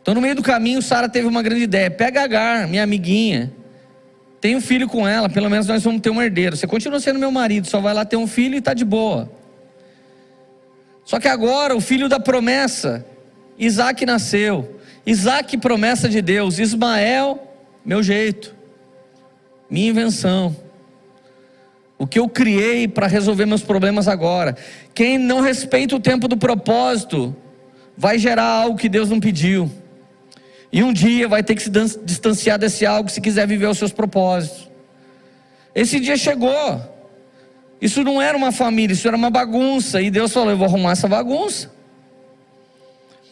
[0.00, 3.52] Então, no meio do caminho, Sara teve uma grande ideia: pega Agar, minha amiguinha,
[4.40, 6.56] tem um filho com ela, pelo menos nós vamos ter um herdeiro.
[6.56, 9.30] Você continua sendo meu marido, só vai lá ter um filho e está de boa.
[11.10, 13.04] Só que agora o filho da promessa,
[13.58, 14.78] Isaac nasceu.
[15.04, 16.60] Isaac, promessa de Deus.
[16.60, 17.52] Ismael,
[17.84, 18.54] meu jeito,
[19.68, 20.54] minha invenção.
[21.98, 24.56] O que eu criei para resolver meus problemas agora.
[24.94, 27.34] Quem não respeita o tempo do propósito,
[27.96, 29.68] vai gerar algo que Deus não pediu.
[30.70, 31.70] E um dia vai ter que se
[32.04, 34.70] distanciar desse algo se quiser viver os seus propósitos.
[35.74, 36.99] Esse dia chegou.
[37.80, 40.02] Isso não era uma família, isso era uma bagunça.
[40.02, 41.70] E Deus falou: Eu vou arrumar essa bagunça.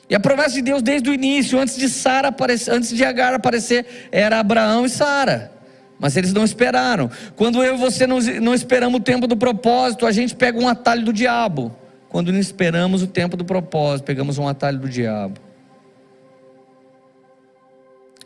[0.08, 3.34] E a promessa de Deus desde o início, antes de Sara aparecer, antes de Agar
[3.34, 5.52] aparecer, era Abraão e Sara.
[5.98, 7.10] Mas eles não esperaram.
[7.36, 10.68] Quando eu e você não, não esperamos o tempo do propósito, a gente pega um
[10.68, 11.76] atalho do diabo.
[12.08, 15.38] Quando não esperamos o tempo do propósito, pegamos um atalho do diabo.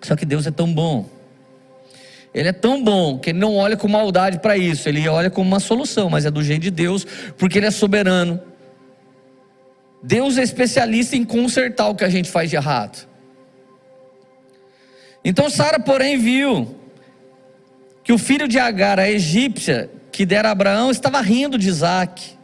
[0.01, 1.09] Só que Deus é tão bom
[2.35, 5.49] ele é tão bom que ele não olha com maldade para isso, ele olha como
[5.49, 8.41] uma solução, mas é do jeito de Deus, porque ele é soberano.
[10.03, 13.07] Deus é especialista em consertar o que a gente faz de errado.
[15.25, 16.75] Então Sara, porém, viu
[18.03, 22.37] que o filho de Agar, a egípcia, que dera a Abraão, estava rindo de Isaac.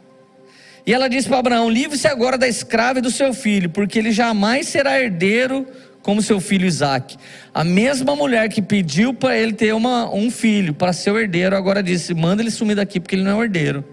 [0.85, 4.11] E ela disse para Abraão: Livre-se agora da escrava e do seu filho, porque ele
[4.11, 5.67] jamais será herdeiro
[6.01, 7.17] como seu filho Isaac.
[7.53, 11.55] A mesma mulher que pediu para ele ter uma, um filho, para ser o herdeiro,
[11.55, 13.83] agora disse: manda ele sumir daqui, porque ele não é o herdeiro.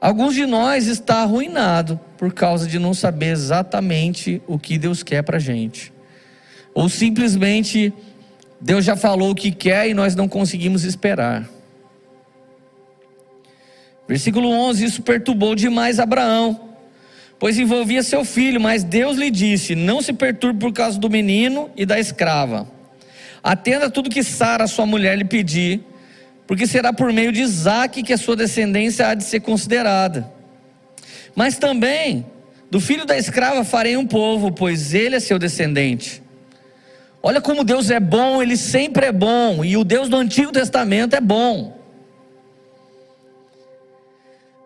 [0.00, 5.22] Alguns de nós está arruinado por causa de não saber exatamente o que Deus quer
[5.22, 5.92] para a gente.
[6.74, 7.92] Ou simplesmente
[8.60, 11.48] Deus já falou o que quer e nós não conseguimos esperar.
[14.06, 16.73] Versículo 11: Isso perturbou demais Abraão
[17.44, 21.70] pois envolvia seu filho, mas Deus lhe disse: Não se perturbe por causa do menino
[21.76, 22.66] e da escrava.
[23.42, 25.82] Atenda tudo que Sara, sua mulher, lhe pedir,
[26.46, 30.26] porque será por meio de Isaac que a sua descendência há de ser considerada.
[31.36, 32.24] Mas também
[32.70, 36.22] do filho da escrava farei um povo, pois ele é seu descendente.
[37.22, 41.14] Olha como Deus é bom, ele sempre é bom, e o Deus do Antigo Testamento
[41.14, 41.78] é bom.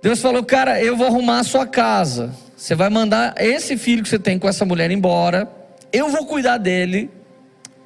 [0.01, 2.47] Deus falou, cara, eu vou arrumar a sua casa.
[2.59, 5.49] Você vai mandar esse filho que você tem com essa mulher embora.
[5.93, 7.09] Eu vou cuidar dele.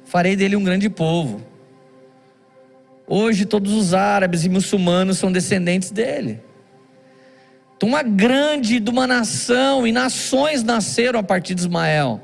[0.03, 1.43] Farei dele um grande povo.
[3.07, 6.41] Hoje todos os árabes e muçulmanos são descendentes dele.
[7.77, 12.19] Então, uma grande de uma nação e nações nasceram a partir de Ismael.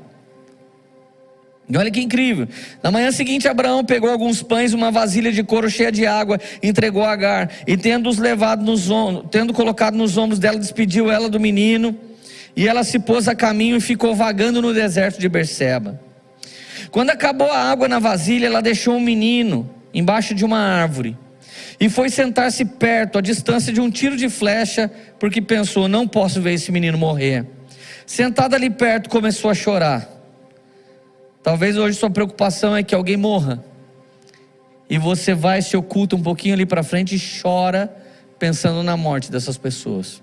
[1.68, 2.48] E olha que incrível.
[2.82, 7.04] Na manhã seguinte, Abraão pegou alguns pães, uma vasilha de couro cheia de água, entregou
[7.04, 11.38] a Agar, e tendo-os levado nos ombros, tendo colocado nos ombros dela, despediu ela do
[11.38, 12.09] menino
[12.56, 16.00] e ela se pôs a caminho e ficou vagando no deserto de Berseba.
[16.90, 21.16] Quando acabou a água na vasilha, ela deixou um menino embaixo de uma árvore
[21.80, 26.42] e foi sentar-se perto, a distância de um tiro de flecha, porque pensou: não posso
[26.42, 27.46] ver esse menino morrer.
[28.04, 30.06] Sentada ali perto, começou a chorar.
[31.42, 33.64] Talvez hoje sua preocupação é que alguém morra.
[34.90, 37.96] E você vai, se oculta um pouquinho ali para frente e chora
[38.38, 40.20] pensando na morte dessas pessoas.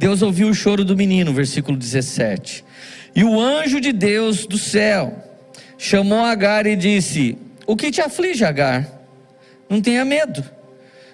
[0.00, 2.64] Deus ouviu o choro do menino, versículo 17.
[3.14, 5.22] E o anjo de Deus do céu
[5.76, 7.36] chamou Agar e disse:
[7.66, 8.88] O que te aflige, Agar?
[9.68, 10.42] Não tenha medo.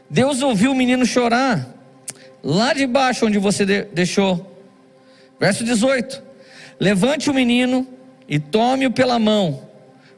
[0.08, 1.68] Deus ouviu o menino chorar,
[2.44, 4.64] lá de baixo onde você deixou.
[5.40, 6.22] Verso 18:
[6.78, 7.84] Levante o menino
[8.28, 9.62] e tome-o pela mão,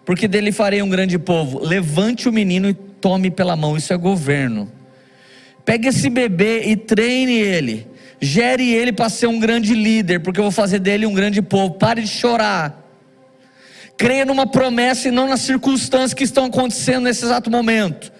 [0.04, 1.58] porque dele farei um grande povo.
[1.64, 4.70] Levante o menino e tome pela mão, isso é governo.
[5.64, 7.87] Pegue esse bebê e treine ele.
[8.20, 11.74] Gere ele para ser um grande líder, porque eu vou fazer dele um grande povo.
[11.74, 12.84] Pare de chorar.
[13.96, 18.12] Creia numa promessa e não nas circunstâncias que estão acontecendo nesse exato momento.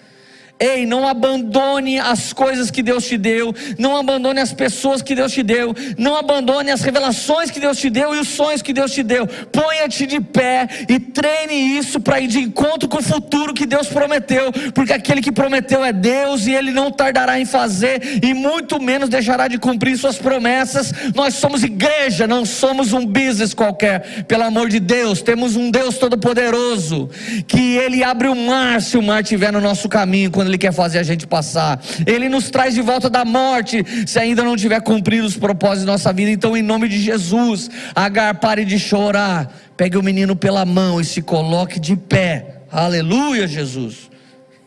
[0.59, 5.31] Ei, não abandone as coisas que Deus te deu, não abandone as pessoas que Deus
[5.31, 8.91] te deu, não abandone as revelações que Deus te deu e os sonhos que Deus
[8.91, 9.25] te deu.
[9.25, 13.87] Ponha-te de pé e treine isso para ir de encontro com o futuro que Deus
[13.87, 18.81] prometeu, porque aquele que prometeu é Deus e ele não tardará em fazer e muito
[18.81, 20.91] menos deixará de cumprir suas promessas.
[21.15, 24.25] Nós somos igreja, não somos um business qualquer.
[24.25, 27.09] Pelo amor de Deus, temos um Deus todo-poderoso
[27.47, 30.73] que ele abre o mar se o mar estiver no nosso caminho quando ele quer
[30.73, 31.81] fazer a gente passar.
[32.05, 35.93] Ele nos traz de volta da morte, se ainda não tiver cumprido os propósitos da
[35.93, 36.31] nossa vida.
[36.31, 39.53] Então, em nome de Jesus, Agar, pare de chorar.
[39.75, 42.63] Pegue o menino pela mão e se coloque de pé.
[42.71, 44.09] Aleluia, Jesus.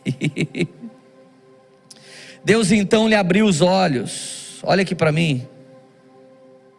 [2.43, 4.59] Deus então lhe abriu os olhos.
[4.63, 5.47] Olha aqui para mim.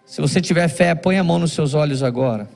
[0.05, 2.49] Se você tiver fé, põe a mão nos seus olhos agora.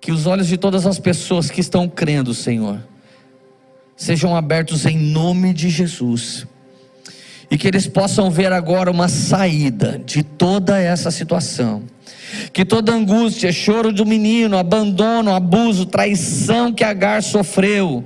[0.00, 2.80] Que os olhos de todas as pessoas que estão crendo, Senhor,
[3.96, 6.46] sejam abertos em nome de Jesus.
[7.50, 11.82] E que eles possam ver agora uma saída de toda essa situação.
[12.52, 18.04] Que toda angústia, choro do menino, abandono, abuso, traição que Agar sofreu,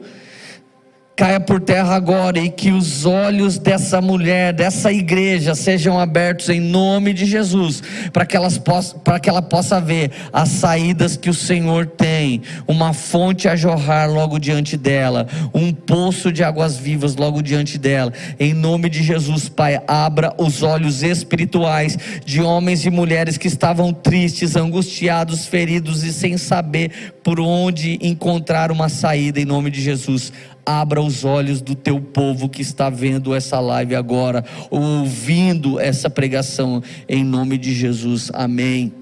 [1.19, 6.61] caia por terra agora e que os olhos dessa mulher, dessa igreja, sejam abertos em
[6.61, 11.29] nome de Jesus, para que, elas possam, para que ela possa ver as saídas que
[11.29, 17.17] o Senhor tem, uma fonte a jorrar logo diante dela, um poço de águas vivas
[17.17, 18.13] logo diante dela.
[18.39, 23.93] Em nome de Jesus, Pai, abra os olhos espirituais de homens e mulheres que estavam
[23.93, 30.33] tristes, angustiados, feridos e sem saber por onde encontrar uma saída, em nome de Jesus
[30.69, 36.83] abra os olhos do teu povo que está vendo essa live agora, ouvindo essa pregação,
[37.09, 38.93] em nome de Jesus, amém.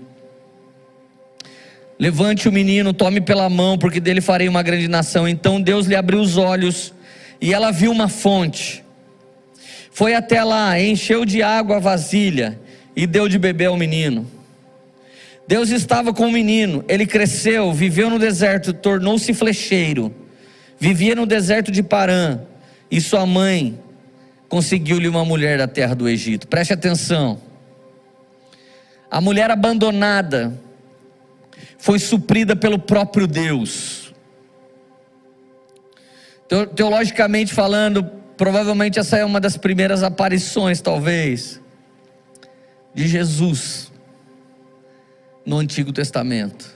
[1.99, 5.27] Levante o menino, tome pela mão, porque dele farei uma grande nação.
[5.27, 6.95] Então Deus lhe abriu os olhos
[7.41, 8.85] e ela viu uma fonte.
[9.91, 12.61] Foi até lá, encheu de água a vasilha
[12.95, 14.25] e deu de beber ao menino.
[15.49, 20.15] Deus estava com o menino, ele cresceu, viveu no deserto, tornou-se flecheiro
[20.79, 22.41] vivia no deserto de Parã,
[22.91, 23.79] e sua mãe
[24.49, 26.47] conseguiu-lhe uma mulher da terra do Egito.
[26.47, 27.41] Preste atenção.
[29.11, 30.59] A mulher abandonada
[31.79, 34.15] foi suprida pelo próprio Deus.
[36.75, 38.05] Teologicamente falando,
[38.37, 41.61] provavelmente essa é uma das primeiras aparições, talvez,
[42.95, 43.93] de Jesus
[45.45, 46.75] no Antigo Testamento.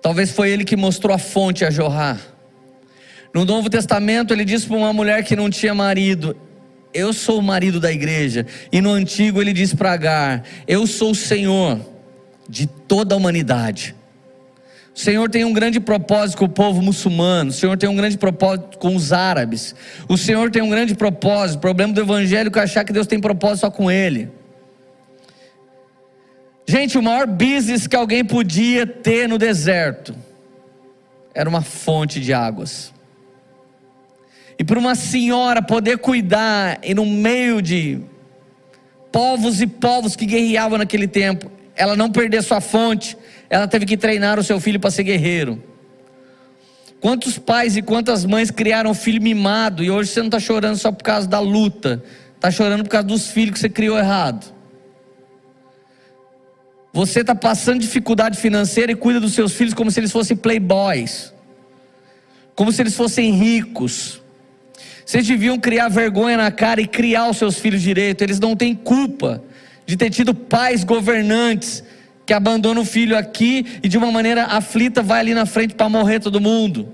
[0.00, 2.20] Talvez foi ele que mostrou a fonte a jorrar.
[3.34, 6.36] No Novo Testamento, ele diz para uma mulher que não tinha marido:
[6.92, 8.46] Eu sou o marido da igreja.
[8.72, 11.80] E no Antigo, ele diz para Agar: Eu sou o Senhor
[12.48, 13.94] de toda a humanidade.
[14.94, 18.18] O Senhor tem um grande propósito com o povo muçulmano, o Senhor tem um grande
[18.18, 19.72] propósito com os árabes,
[20.08, 21.58] o Senhor tem um grande propósito.
[21.58, 24.28] O problema do evangélico é achar que Deus tem propósito só com ele.
[26.66, 30.14] Gente, o maior business que alguém podia ter no deserto
[31.32, 32.92] era uma fonte de águas.
[34.58, 38.00] E para uma senhora poder cuidar e no meio de
[39.12, 43.16] povos e povos que guerreavam naquele tempo, ela não perder sua fonte,
[43.48, 45.62] ela teve que treinar o seu filho para ser guerreiro.
[47.00, 50.90] Quantos pais e quantas mães criaram filho mimado e hoje você não está chorando só
[50.90, 52.02] por causa da luta,
[52.34, 54.52] está chorando por causa dos filhos que você criou errado.
[56.92, 61.32] Você está passando dificuldade financeira e cuida dos seus filhos como se eles fossem playboys,
[62.56, 64.20] como se eles fossem ricos.
[65.08, 68.20] Vocês deviam criar vergonha na cara e criar os seus filhos direito.
[68.20, 69.42] Eles não têm culpa
[69.86, 71.82] de ter tido pais governantes
[72.26, 75.88] que abandonam o filho aqui e de uma maneira aflita vai ali na frente para
[75.88, 76.92] morrer todo mundo.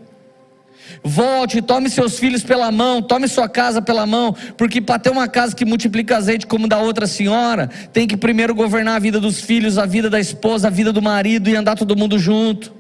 [1.02, 5.26] Volte, tome seus filhos pela mão, tome sua casa pela mão, porque para ter uma
[5.26, 9.40] casa que multiplica azeite como da outra senhora, tem que primeiro governar a vida dos
[9.40, 12.72] filhos, a vida da esposa, a vida do marido e andar todo mundo junto.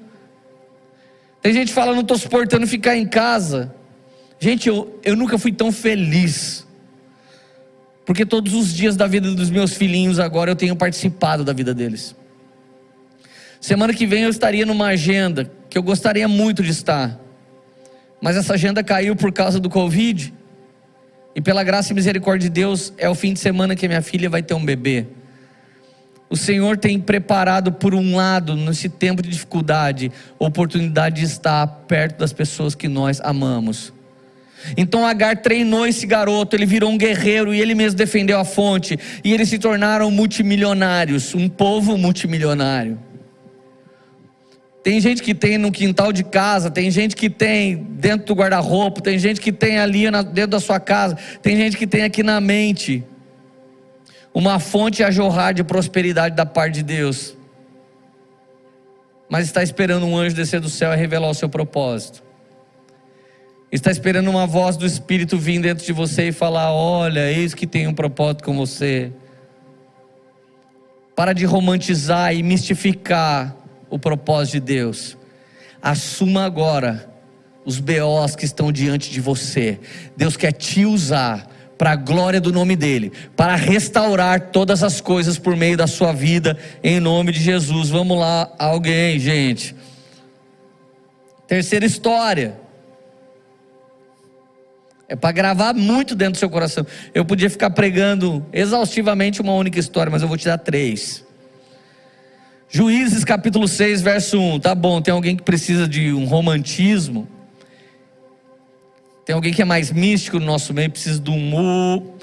[1.42, 3.74] Tem gente que fala, não estou suportando ficar em casa.
[4.38, 6.66] Gente, eu, eu nunca fui tão feliz.
[8.04, 11.72] Porque todos os dias da vida dos meus filhinhos agora eu tenho participado da vida
[11.72, 12.14] deles.
[13.60, 17.18] Semana que vem eu estaria numa agenda que eu gostaria muito de estar.
[18.20, 20.34] Mas essa agenda caiu por causa do Covid.
[21.34, 24.28] E pela graça e misericórdia de Deus, é o fim de semana que minha filha
[24.28, 25.06] vai ter um bebê.
[26.28, 32.18] O Senhor tem preparado, por um lado, nesse tempo de dificuldade, oportunidade de estar perto
[32.18, 33.93] das pessoas que nós amamos.
[34.76, 38.98] Então Agar treinou esse garoto, ele virou um guerreiro e ele mesmo defendeu a fonte,
[39.22, 42.98] e eles se tornaram multimilionários, um povo multimilionário.
[44.82, 49.00] Tem gente que tem no quintal de casa, tem gente que tem dentro do guarda-roupa,
[49.00, 52.38] tem gente que tem ali dentro da sua casa, tem gente que tem aqui na
[52.38, 53.02] mente
[54.34, 57.34] uma fonte a jorrar de prosperidade da parte de Deus,
[59.26, 62.22] mas está esperando um anjo descer do céu e revelar o seu propósito.
[63.74, 67.66] Está esperando uma voz do Espírito vir dentro de você e falar: Olha, eis que
[67.66, 69.10] tem um propósito com você.
[71.16, 73.52] Para de romantizar e mistificar
[73.90, 75.18] o propósito de Deus.
[75.82, 77.10] Assuma agora
[77.64, 79.80] os BOs que estão diante de você.
[80.16, 85.36] Deus quer te usar para a glória do nome dEle, para restaurar todas as coisas
[85.36, 87.90] por meio da sua vida, em nome de Jesus.
[87.90, 89.74] Vamos lá, alguém, gente.
[91.48, 92.62] Terceira história.
[95.08, 96.86] É para gravar muito dentro do seu coração.
[97.14, 101.24] Eu podia ficar pregando exaustivamente uma única história, mas eu vou te dar três.
[102.68, 104.60] Juízes capítulo 6, verso 1.
[104.60, 107.28] Tá bom, tem alguém que precisa de um romantismo.
[109.24, 112.14] Tem alguém que é mais místico no nosso meio, precisa de um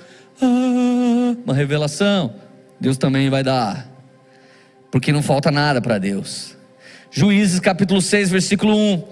[0.42, 2.34] ah, uma revelação.
[2.80, 3.90] Deus também vai dar.
[4.90, 6.58] Porque não falta nada para Deus.
[7.12, 9.04] Juízes capítulo 6, versículo 1.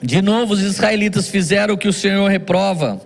[0.00, 3.00] De novo, os israelitas fizeram o que o Senhor reprova.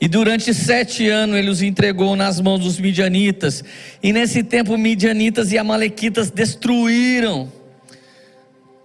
[0.00, 3.64] E durante sete anos ele os entregou nas mãos dos midianitas.
[4.02, 7.52] E nesse tempo, midianitas e amalequitas destruíram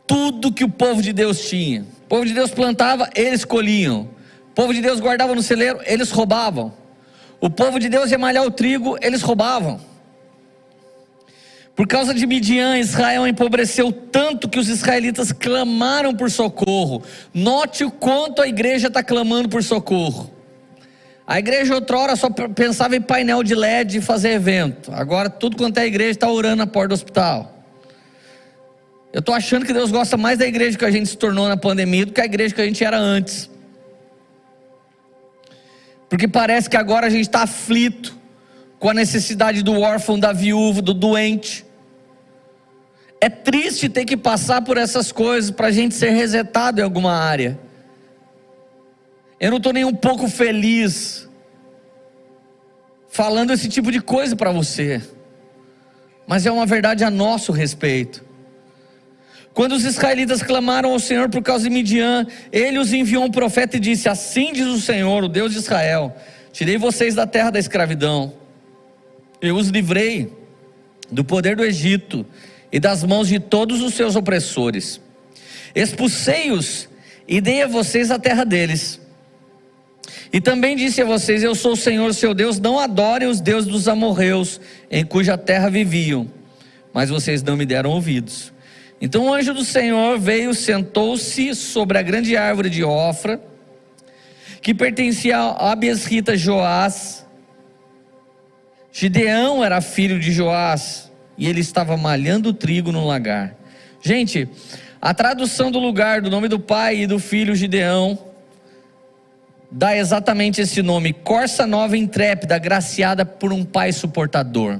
[0.07, 1.85] tudo que o povo de Deus tinha.
[2.05, 4.09] O povo de Deus plantava, eles colhiam.
[4.49, 6.73] O povo de Deus guardava no celeiro, eles roubavam.
[7.39, 9.79] O povo de Deus ia malhar o trigo, eles roubavam.
[11.75, 17.01] Por causa de Midian, Israel empobreceu tanto que os israelitas clamaram por socorro.
[17.33, 20.31] Note o quanto a igreja está clamando por socorro.
[21.25, 24.91] A igreja outrora só pensava em painel de LED e fazer evento.
[24.93, 27.51] Agora tudo quanto é igreja está orando na porta do hospital.
[29.11, 31.57] Eu estou achando que Deus gosta mais da igreja que a gente se tornou na
[31.57, 33.49] pandemia do que a igreja que a gente era antes.
[36.07, 38.22] Porque parece que agora a gente está aflito
[38.83, 41.65] com a necessidade do órfão, da viúva, do doente.
[43.21, 47.13] É triste ter que passar por essas coisas para a gente ser resetado em alguma
[47.13, 47.57] área.
[49.39, 51.29] Eu não estou nem um pouco feliz
[53.07, 55.01] falando esse tipo de coisa para você,
[56.27, 58.21] mas é uma verdade a nosso respeito.
[59.53, 63.77] Quando os israelitas clamaram ao Senhor por causa de Midian, ele os enviou um profeta
[63.77, 66.13] e disse: Assim diz o Senhor, o Deus de Israel:
[66.51, 68.42] Tirei vocês da terra da escravidão
[69.43, 70.31] eu os livrei
[71.11, 72.25] do poder do Egito
[72.71, 75.01] e das mãos de todos os seus opressores.
[75.75, 76.87] Expulsei-os
[77.27, 79.01] e dei a vocês a terra deles.
[80.31, 83.69] E também disse a vocês: Eu sou o Senhor seu Deus, não adorem os deuses
[83.69, 86.27] dos amorreus, em cuja terra viviam.
[86.93, 88.53] Mas vocês não me deram ouvidos.
[89.01, 93.41] Então o anjo do Senhor veio, sentou-se sobre a grande árvore de Ofra,
[94.61, 97.22] que pertencia a Abesrita Joás,
[98.95, 103.55] Gideão era filho de Joás e ele estava malhando trigo no lagar.
[103.99, 104.47] Gente,
[105.01, 108.19] a tradução do lugar do nome do pai e do filho Gideão
[109.71, 114.79] dá exatamente esse nome: Corça Nova Intrépida, graciada por um pai suportador.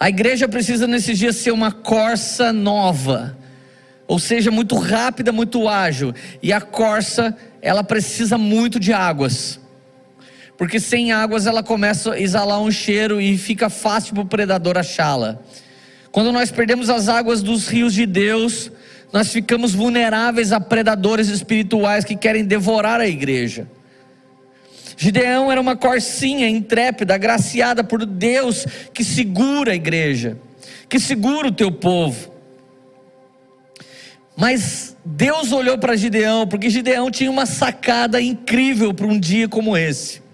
[0.00, 3.38] A igreja precisa nesses dias ser uma corça nova,
[4.08, 6.12] ou seja, muito rápida, muito ágil.
[6.42, 9.60] E a corça, ela precisa muito de águas
[10.58, 14.76] porque sem águas ela começa a exalar um cheiro e fica fácil para o predador
[14.76, 15.38] achá-la.
[16.10, 18.68] Quando nós perdemos as águas dos rios de Deus,
[19.12, 23.68] nós ficamos vulneráveis a predadores espirituais que querem devorar a igreja.
[24.96, 30.36] Gideão era uma corcinha intrépida, agraciada por Deus, que segura a igreja,
[30.88, 32.32] que segura o teu povo.
[34.36, 39.76] Mas Deus olhou para Gideão, porque Gideão tinha uma sacada incrível para um dia como
[39.76, 40.26] esse.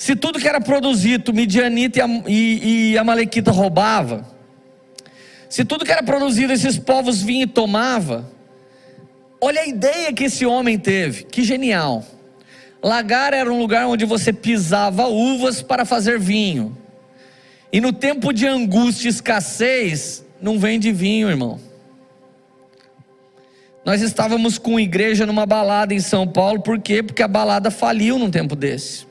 [0.00, 4.26] Se tudo que era produzido, Midianita e, e Amalequita roubava,
[5.46, 8.24] se tudo que era produzido, esses povos vinham e tomavam,
[9.38, 12.02] olha a ideia que esse homem teve, que genial.
[12.82, 16.74] Lagar era um lugar onde você pisava uvas para fazer vinho.
[17.70, 21.60] E no tempo de angústia e escassez, não vende vinho, irmão.
[23.84, 27.02] Nós estávamos com igreja numa balada em São Paulo, por quê?
[27.02, 29.09] Porque a balada faliu num tempo desse.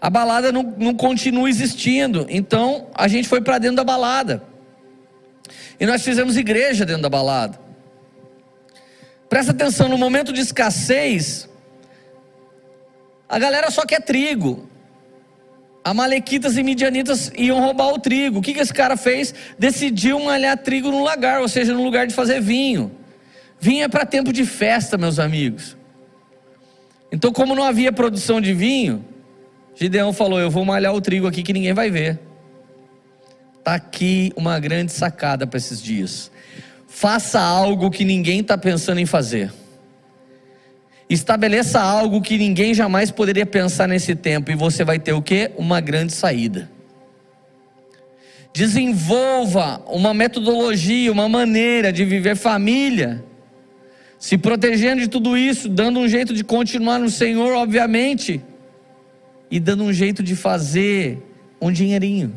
[0.00, 4.42] A balada não, não continua existindo, então a gente foi para dentro da balada.
[5.78, 7.58] E nós fizemos igreja dentro da balada.
[9.28, 11.48] Presta atenção, no momento de escassez,
[13.28, 14.68] a galera só quer trigo.
[15.82, 18.38] Amalequitas e midianitas iam roubar o trigo.
[18.38, 19.34] O que, que esse cara fez?
[19.58, 22.90] Decidiu malhar trigo no lagar, ou seja, no lugar de fazer vinho.
[23.58, 25.76] Vinho é para tempo de festa, meus amigos.
[27.10, 29.04] Então, como não havia produção de vinho,
[29.76, 32.18] Gideão falou: Eu vou malhar o trigo aqui que ninguém vai ver.
[33.58, 36.30] Está aqui uma grande sacada para esses dias.
[36.88, 39.52] Faça algo que ninguém está pensando em fazer.
[41.08, 45.52] Estabeleça algo que ninguém jamais poderia pensar nesse tempo, e você vai ter o que?
[45.56, 46.70] Uma grande saída.
[48.52, 53.22] Desenvolva uma metodologia, uma maneira de viver família,
[54.18, 58.40] se protegendo de tudo isso, dando um jeito de continuar no Senhor, obviamente,
[59.50, 61.22] e dando um jeito de fazer
[61.60, 62.34] um dinheirinho.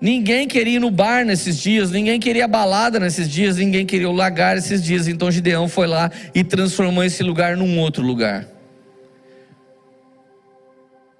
[0.00, 4.12] Ninguém queria ir no bar nesses dias, ninguém queria balada nesses dias, ninguém queria o
[4.12, 5.08] lagar esses dias.
[5.08, 8.46] Então Gideão foi lá e transformou esse lugar num outro lugar.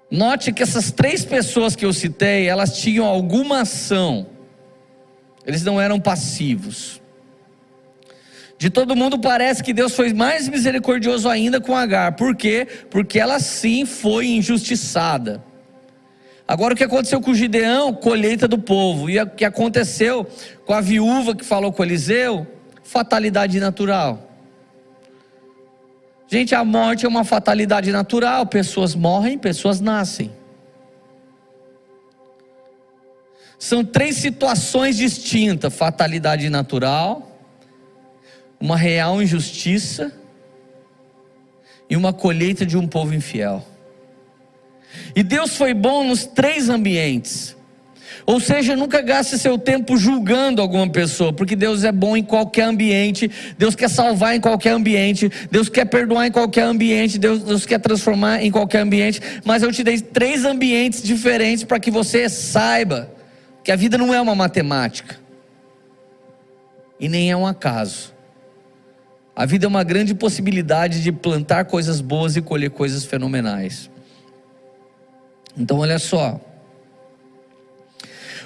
[0.09, 4.27] Note que essas três pessoas que eu citei, elas tinham alguma ação.
[5.45, 6.98] Eles não eram passivos.
[8.59, 12.17] De todo mundo parece que Deus foi mais misericordioso ainda com Agar.
[12.17, 12.67] Por quê?
[12.91, 15.41] Porque ela sim foi injustiçada.
[16.45, 17.93] Agora o que aconteceu com Gideão?
[17.93, 19.09] Colheita do povo.
[19.09, 20.27] E o que aconteceu
[20.65, 22.45] com a viúva que falou com Eliseu?
[22.83, 24.29] Fatalidade natural.
[26.27, 28.45] Gente, a morte é uma fatalidade natural.
[28.45, 30.33] Pessoas morrem, pessoas nascem.
[33.57, 37.28] São três situações distintas: fatalidade natural,
[38.59, 40.11] uma real injustiça
[41.89, 43.65] e uma colheita de um povo infiel.
[45.15, 47.55] E Deus foi bom nos três ambientes.
[48.25, 52.63] Ou seja, nunca gaste seu tempo julgando alguma pessoa, porque Deus é bom em qualquer
[52.63, 57.65] ambiente, Deus quer salvar em qualquer ambiente, Deus quer perdoar em qualquer ambiente, Deus, Deus
[57.65, 59.19] quer transformar em qualquer ambiente.
[59.43, 63.09] Mas eu te dei três ambientes diferentes para que você saiba
[63.63, 65.17] que a vida não é uma matemática
[66.99, 68.13] e nem é um acaso.
[69.39, 73.89] A vida é uma grande possibilidade de plantar coisas boas e colher coisas fenomenais.
[75.57, 76.41] Então, olha só.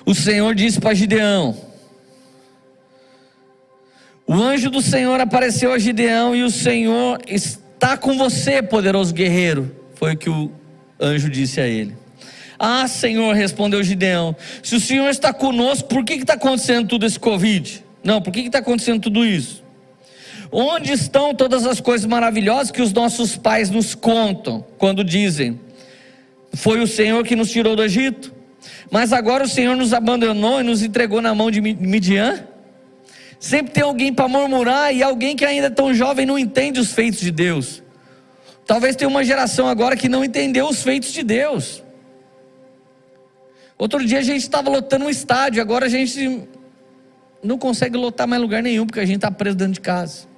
[0.06, 1.58] O Senhor disse para Gideão:
[4.28, 9.76] O anjo do Senhor apareceu a Gideão e o Senhor está com você, poderoso guerreiro.
[9.96, 10.52] Foi o que o
[11.02, 11.98] anjo disse a ele.
[12.60, 17.20] Ah, Senhor, respondeu Gideão: Se o Senhor está conosco, por que está acontecendo tudo esse
[17.20, 17.84] Covid?
[18.04, 19.63] Não, por que está acontecendo tudo isso?
[20.56, 25.60] Onde estão todas as coisas maravilhosas que os nossos pais nos contam quando dizem:
[26.54, 28.32] foi o Senhor que nos tirou do Egito.
[28.92, 32.46] Mas agora o Senhor nos abandonou e nos entregou na mão de Midian.
[33.40, 36.94] Sempre tem alguém para murmurar e alguém que ainda é tão jovem não entende os
[36.94, 37.82] feitos de Deus.
[38.66, 41.84] Talvez tenha uma geração agora que não entendeu os feitos de Deus.
[43.76, 46.48] Outro dia a gente estava lotando um estádio, agora a gente
[47.44, 50.33] não consegue lotar mais lugar nenhum, porque a gente está preso dentro de casa.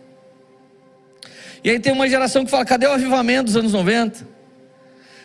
[1.66, 4.28] E aí tem uma geração que fala: cadê o avivamento dos anos 90?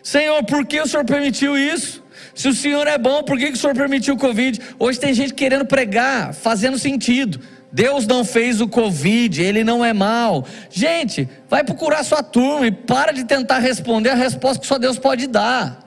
[0.03, 2.03] Senhor, por que o Senhor permitiu isso?
[2.35, 4.59] Se o Senhor é bom, por que o Senhor permitiu o Covid?
[4.79, 7.39] Hoje tem gente querendo pregar, fazendo sentido.
[7.71, 10.47] Deus não fez o Covid, ele não é mal.
[10.71, 14.99] Gente, vai procurar sua turma e para de tentar responder a resposta que só Deus
[14.99, 15.87] pode dar.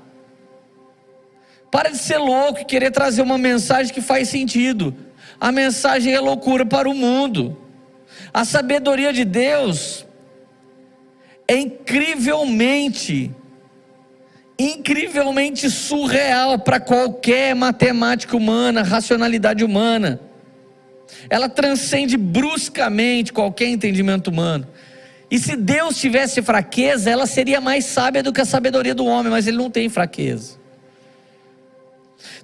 [1.72, 4.96] Para de ser louco e querer trazer uma mensagem que faz sentido.
[5.42, 7.58] A mensagem é loucura para o mundo.
[8.32, 10.06] A sabedoria de Deus
[11.54, 13.32] é incrivelmente
[14.58, 20.20] incrivelmente surreal para qualquer matemática humana, racionalidade humana.
[21.30, 24.68] Ela transcende bruscamente qualquer entendimento humano.
[25.30, 29.32] E se Deus tivesse fraqueza, ela seria mais sábia do que a sabedoria do homem,
[29.32, 30.58] mas ele não tem fraqueza.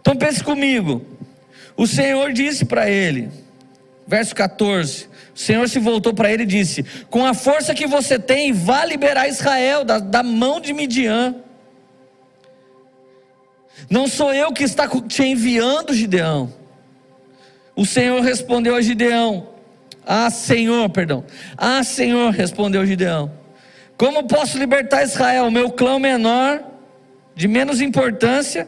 [0.02, 1.06] Então pense comigo.
[1.78, 3.30] O Senhor disse para ele,
[4.08, 5.09] verso 14:
[5.40, 8.84] o Senhor se voltou para ele e disse: Com a força que você tem, vá
[8.84, 11.34] liberar Israel da, da mão de Midian.
[13.90, 16.54] Não sou eu que está te enviando, Gideão.
[17.74, 19.48] O Senhor respondeu a Gideão:
[20.06, 21.24] Ah, Senhor, perdão.
[21.58, 23.32] Ah, Senhor, respondeu Gideão.
[23.98, 26.62] Como posso libertar Israel, meu clã menor,
[27.34, 28.68] de menos importância,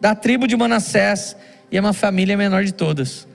[0.00, 1.36] da tribo de Manassés,
[1.70, 3.28] e é uma família menor de todas?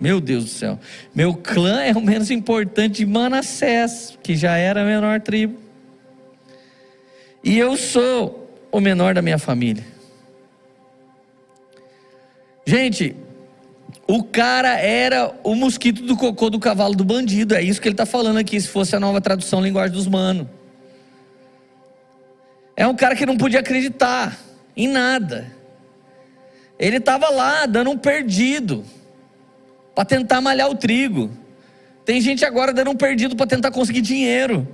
[0.00, 0.78] Meu Deus do céu.
[1.14, 5.58] Meu clã é o menos importante de Manassés, que já era a menor tribo.
[7.42, 9.84] E eu sou o menor da minha família.
[12.64, 13.16] Gente,
[14.06, 17.54] o cara era o mosquito do cocô do cavalo do bandido.
[17.54, 20.46] É isso que ele está falando aqui, se fosse a nova tradução linguagem dos manos.
[22.76, 24.38] É um cara que não podia acreditar
[24.76, 25.50] em nada.
[26.78, 28.84] Ele estava lá, dando um perdido
[29.98, 31.28] para tentar malhar o trigo.
[32.04, 34.64] Tem gente agora dando um perdido para tentar conseguir dinheiro.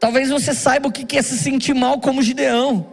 [0.00, 2.84] Talvez você saiba o que é se sentir mal como Gideão.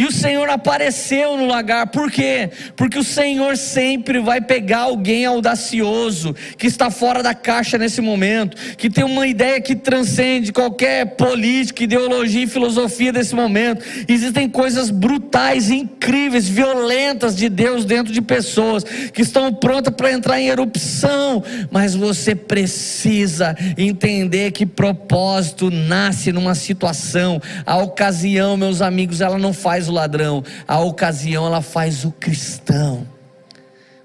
[0.00, 2.48] E o Senhor apareceu no lagar, por quê?
[2.74, 8.56] Porque o Senhor sempre vai pegar alguém audacioso, que está fora da caixa nesse momento,
[8.78, 13.84] que tem uma ideia que transcende qualquer política, ideologia e filosofia desse momento.
[14.08, 20.40] Existem coisas brutais, incríveis, violentas de Deus dentro de pessoas que estão prontas para entrar
[20.40, 29.20] em erupção, mas você precisa entender que propósito nasce numa situação, a ocasião, meus amigos,
[29.20, 33.06] ela não faz o ladrão, a ocasião ela faz o cristão.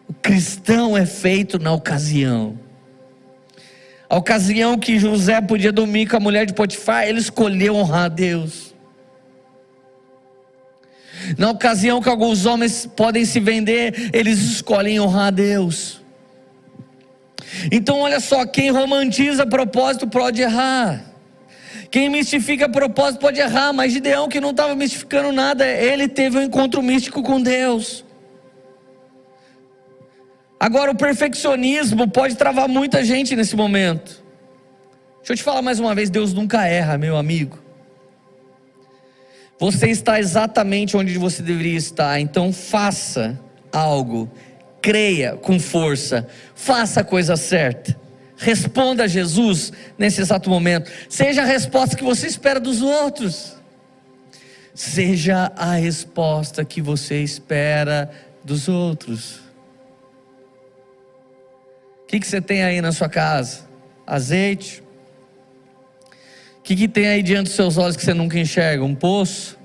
[0.07, 2.59] O cristão é feito na ocasião.
[4.09, 8.09] A ocasião que José podia dormir com a mulher de Potifar, ele escolheu honrar a
[8.09, 8.75] Deus.
[11.37, 16.01] Na ocasião que alguns homens podem se vender, eles escolhem honrar a Deus.
[17.71, 21.14] Então, olha só, quem romantiza propósito pode errar.
[21.89, 26.41] Quem mistifica propósito pode errar, mas Gideão, que não estava mistificando nada, ele teve um
[26.41, 28.03] encontro místico com Deus.
[30.59, 34.23] Agora, o perfeccionismo pode travar muita gente nesse momento.
[35.17, 37.59] Deixa eu te falar mais uma vez: Deus nunca erra, meu amigo.
[39.59, 43.39] Você está exatamente onde você deveria estar, então faça
[43.71, 44.29] algo,
[44.81, 48.04] creia com força, faça a coisa certa.
[48.37, 50.91] Responda a Jesus nesse exato momento.
[51.09, 53.55] Seja a resposta que você espera dos outros.
[54.73, 58.11] Seja a resposta que você espera
[58.43, 59.37] dos outros.
[62.03, 63.61] O que, que você tem aí na sua casa?
[64.05, 64.83] Azeite?
[66.59, 68.83] O que, que tem aí diante dos seus olhos que você nunca enxerga?
[68.83, 69.57] Um poço?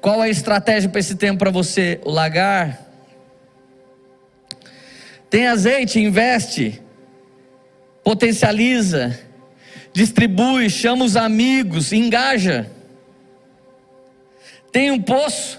[0.00, 2.00] Qual a estratégia para esse tempo para você?
[2.04, 2.91] O lagar?
[5.32, 6.78] Tem azeite, investe,
[8.04, 9.18] potencializa,
[9.90, 12.70] distribui, chama os amigos, engaja.
[14.70, 15.58] Tem um poço,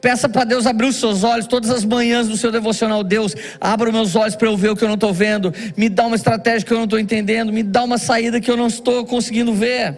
[0.00, 3.04] peça para Deus abrir os seus olhos todas as manhãs no seu devocional.
[3.04, 5.88] Deus, abra os meus olhos para eu ver o que eu não estou vendo, me
[5.88, 8.66] dá uma estratégia que eu não estou entendendo, me dá uma saída que eu não
[8.66, 9.96] estou conseguindo ver.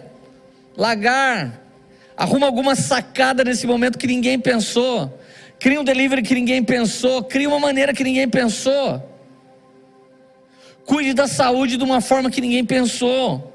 [0.77, 1.59] Lagar,
[2.15, 5.19] arruma alguma sacada nesse momento que ninguém pensou.
[5.61, 8.99] Cria um delivery que ninguém pensou, cria uma maneira que ninguém pensou.
[10.83, 13.53] Cuide da saúde de uma forma que ninguém pensou.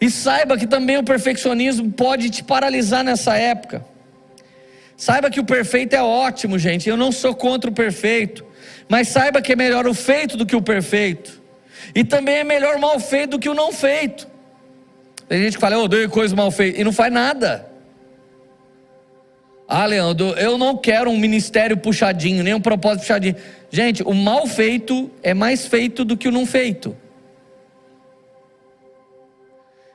[0.00, 3.84] E saiba que também o perfeccionismo pode te paralisar nessa época.
[4.96, 6.88] Saiba que o perfeito é ótimo, gente.
[6.88, 8.46] Eu não sou contra o perfeito.
[8.88, 11.42] Mas saiba que é melhor o feito do que o perfeito.
[11.94, 14.26] E também é melhor o mal feito do que o não feito.
[15.28, 16.80] Tem gente que fala, eu odeio coisa mal feita.
[16.80, 17.67] E não faz nada.
[19.70, 23.36] Ah, Leandro, eu não quero um ministério puxadinho, nem um propósito puxadinho.
[23.70, 26.96] Gente, o mal feito é mais feito do que o não feito.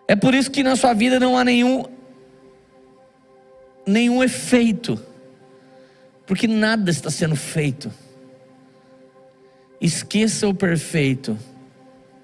[0.08, 1.86] É por isso que na sua vida não há nenhum
[3.86, 5.00] nenhum efeito.
[6.28, 7.92] Porque nada está sendo feito.
[9.82, 11.36] Esqueça o perfeito.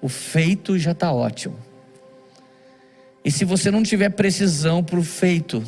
[0.00, 1.58] O feito já está ótimo.
[3.24, 5.62] E se você não tiver precisão para o feito,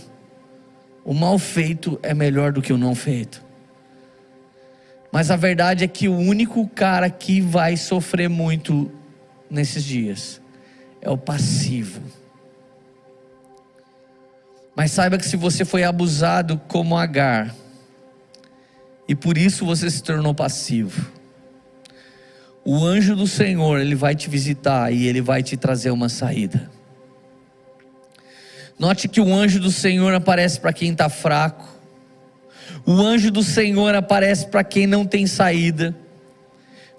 [1.04, 3.42] o mal feito é melhor do que o não feito.
[5.10, 8.90] Mas a verdade é que o único cara que vai sofrer muito
[9.50, 10.40] nesses dias
[11.02, 12.00] é o passivo.
[14.74, 17.54] Mas saiba que se você foi abusado como Agar,
[19.06, 21.12] e por isso você se tornou passivo,
[22.64, 26.70] o anjo do Senhor, ele vai te visitar e ele vai te trazer uma saída.
[28.82, 31.64] Note que o anjo do Senhor aparece para quem está fraco.
[32.84, 35.94] O anjo do Senhor aparece para quem não tem saída.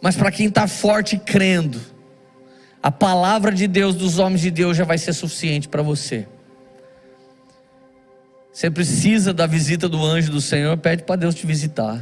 [0.02, 1.82] Mas para quem está forte e crendo,
[2.82, 6.26] a palavra de Deus, dos homens de Deus, já vai ser suficiente para você.
[8.54, 12.02] Você precisa da visita do anjo do Senhor, pede para Deus te visitar.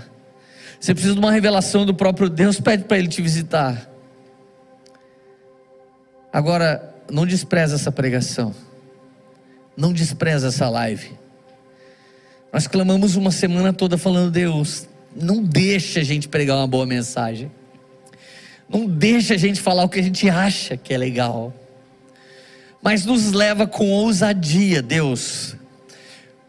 [0.80, 3.90] Você precisa de uma revelação do próprio Deus, pede para Ele te visitar.
[6.32, 8.54] Agora, não despreza essa pregação.
[9.76, 11.12] Não despreza essa live.
[12.52, 17.52] Nós clamamos uma semana toda falando: Deus, não deixa a gente pregar uma boa mensagem.
[18.68, 21.54] Não deixa a gente falar o que a gente acha que é legal.
[22.82, 25.56] Mas nos leva com ousadia, Deus,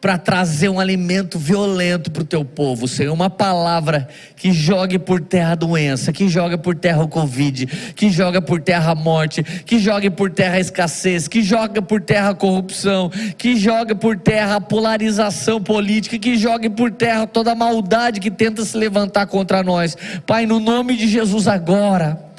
[0.03, 3.14] para trazer um alimento violento para o teu povo, Senhor.
[3.14, 8.11] Uma palavra que jogue por terra a doença, que joga por terra o Covid, que
[8.11, 12.30] joga por terra a morte, que jogue por terra a escassez, que joga por terra
[12.30, 17.55] a corrupção, que joga por terra a polarização política, que jogue por terra toda a
[17.55, 19.96] maldade que tenta se levantar contra nós.
[20.26, 22.31] Pai, no nome de Jesus agora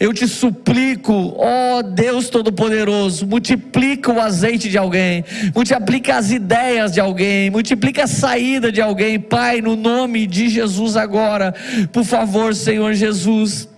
[0.00, 5.22] eu te suplico, ó Deus Todo-Poderoso, multiplica o azeite de alguém,
[5.54, 10.96] multiplica as ideias de alguém, multiplica a saída de alguém, Pai, no nome de Jesus
[10.96, 11.54] agora,
[11.92, 13.68] por favor, Senhor Jesus.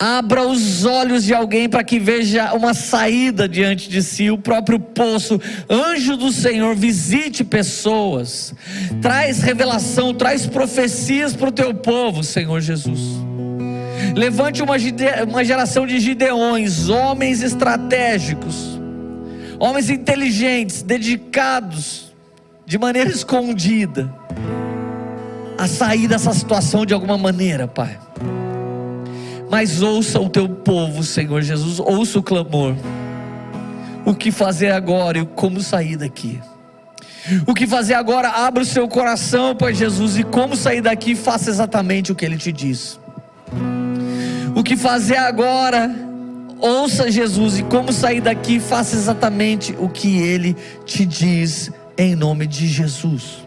[0.00, 4.78] Abra os olhos de alguém para que veja uma saída diante de si, o próprio
[4.78, 5.38] poço.
[5.68, 8.54] Anjo do Senhor, visite pessoas,
[9.02, 13.27] traz revelação, traz profecias para o teu povo, Senhor Jesus.
[14.14, 14.74] Levante uma,
[15.28, 18.80] uma geração de gideões, homens estratégicos,
[19.58, 22.12] homens inteligentes, dedicados,
[22.66, 24.12] de maneira escondida,
[25.56, 27.98] a sair dessa situação de alguma maneira, Pai.
[29.50, 32.74] Mas ouça o teu povo, Senhor Jesus, ouça o clamor.
[34.04, 36.40] O que fazer agora e como sair daqui.
[37.46, 38.28] O que fazer agora?
[38.28, 42.36] Abra o seu coração, Pai Jesus, e como sair daqui, faça exatamente o que Ele
[42.36, 42.98] te diz
[44.58, 45.88] o que fazer agora.
[46.58, 52.44] Ouça Jesus e como sair daqui, faça exatamente o que ele te diz, em nome
[52.44, 53.46] de Jesus.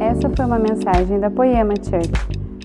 [0.00, 2.43] Essa foi uma mensagem da Poema Church.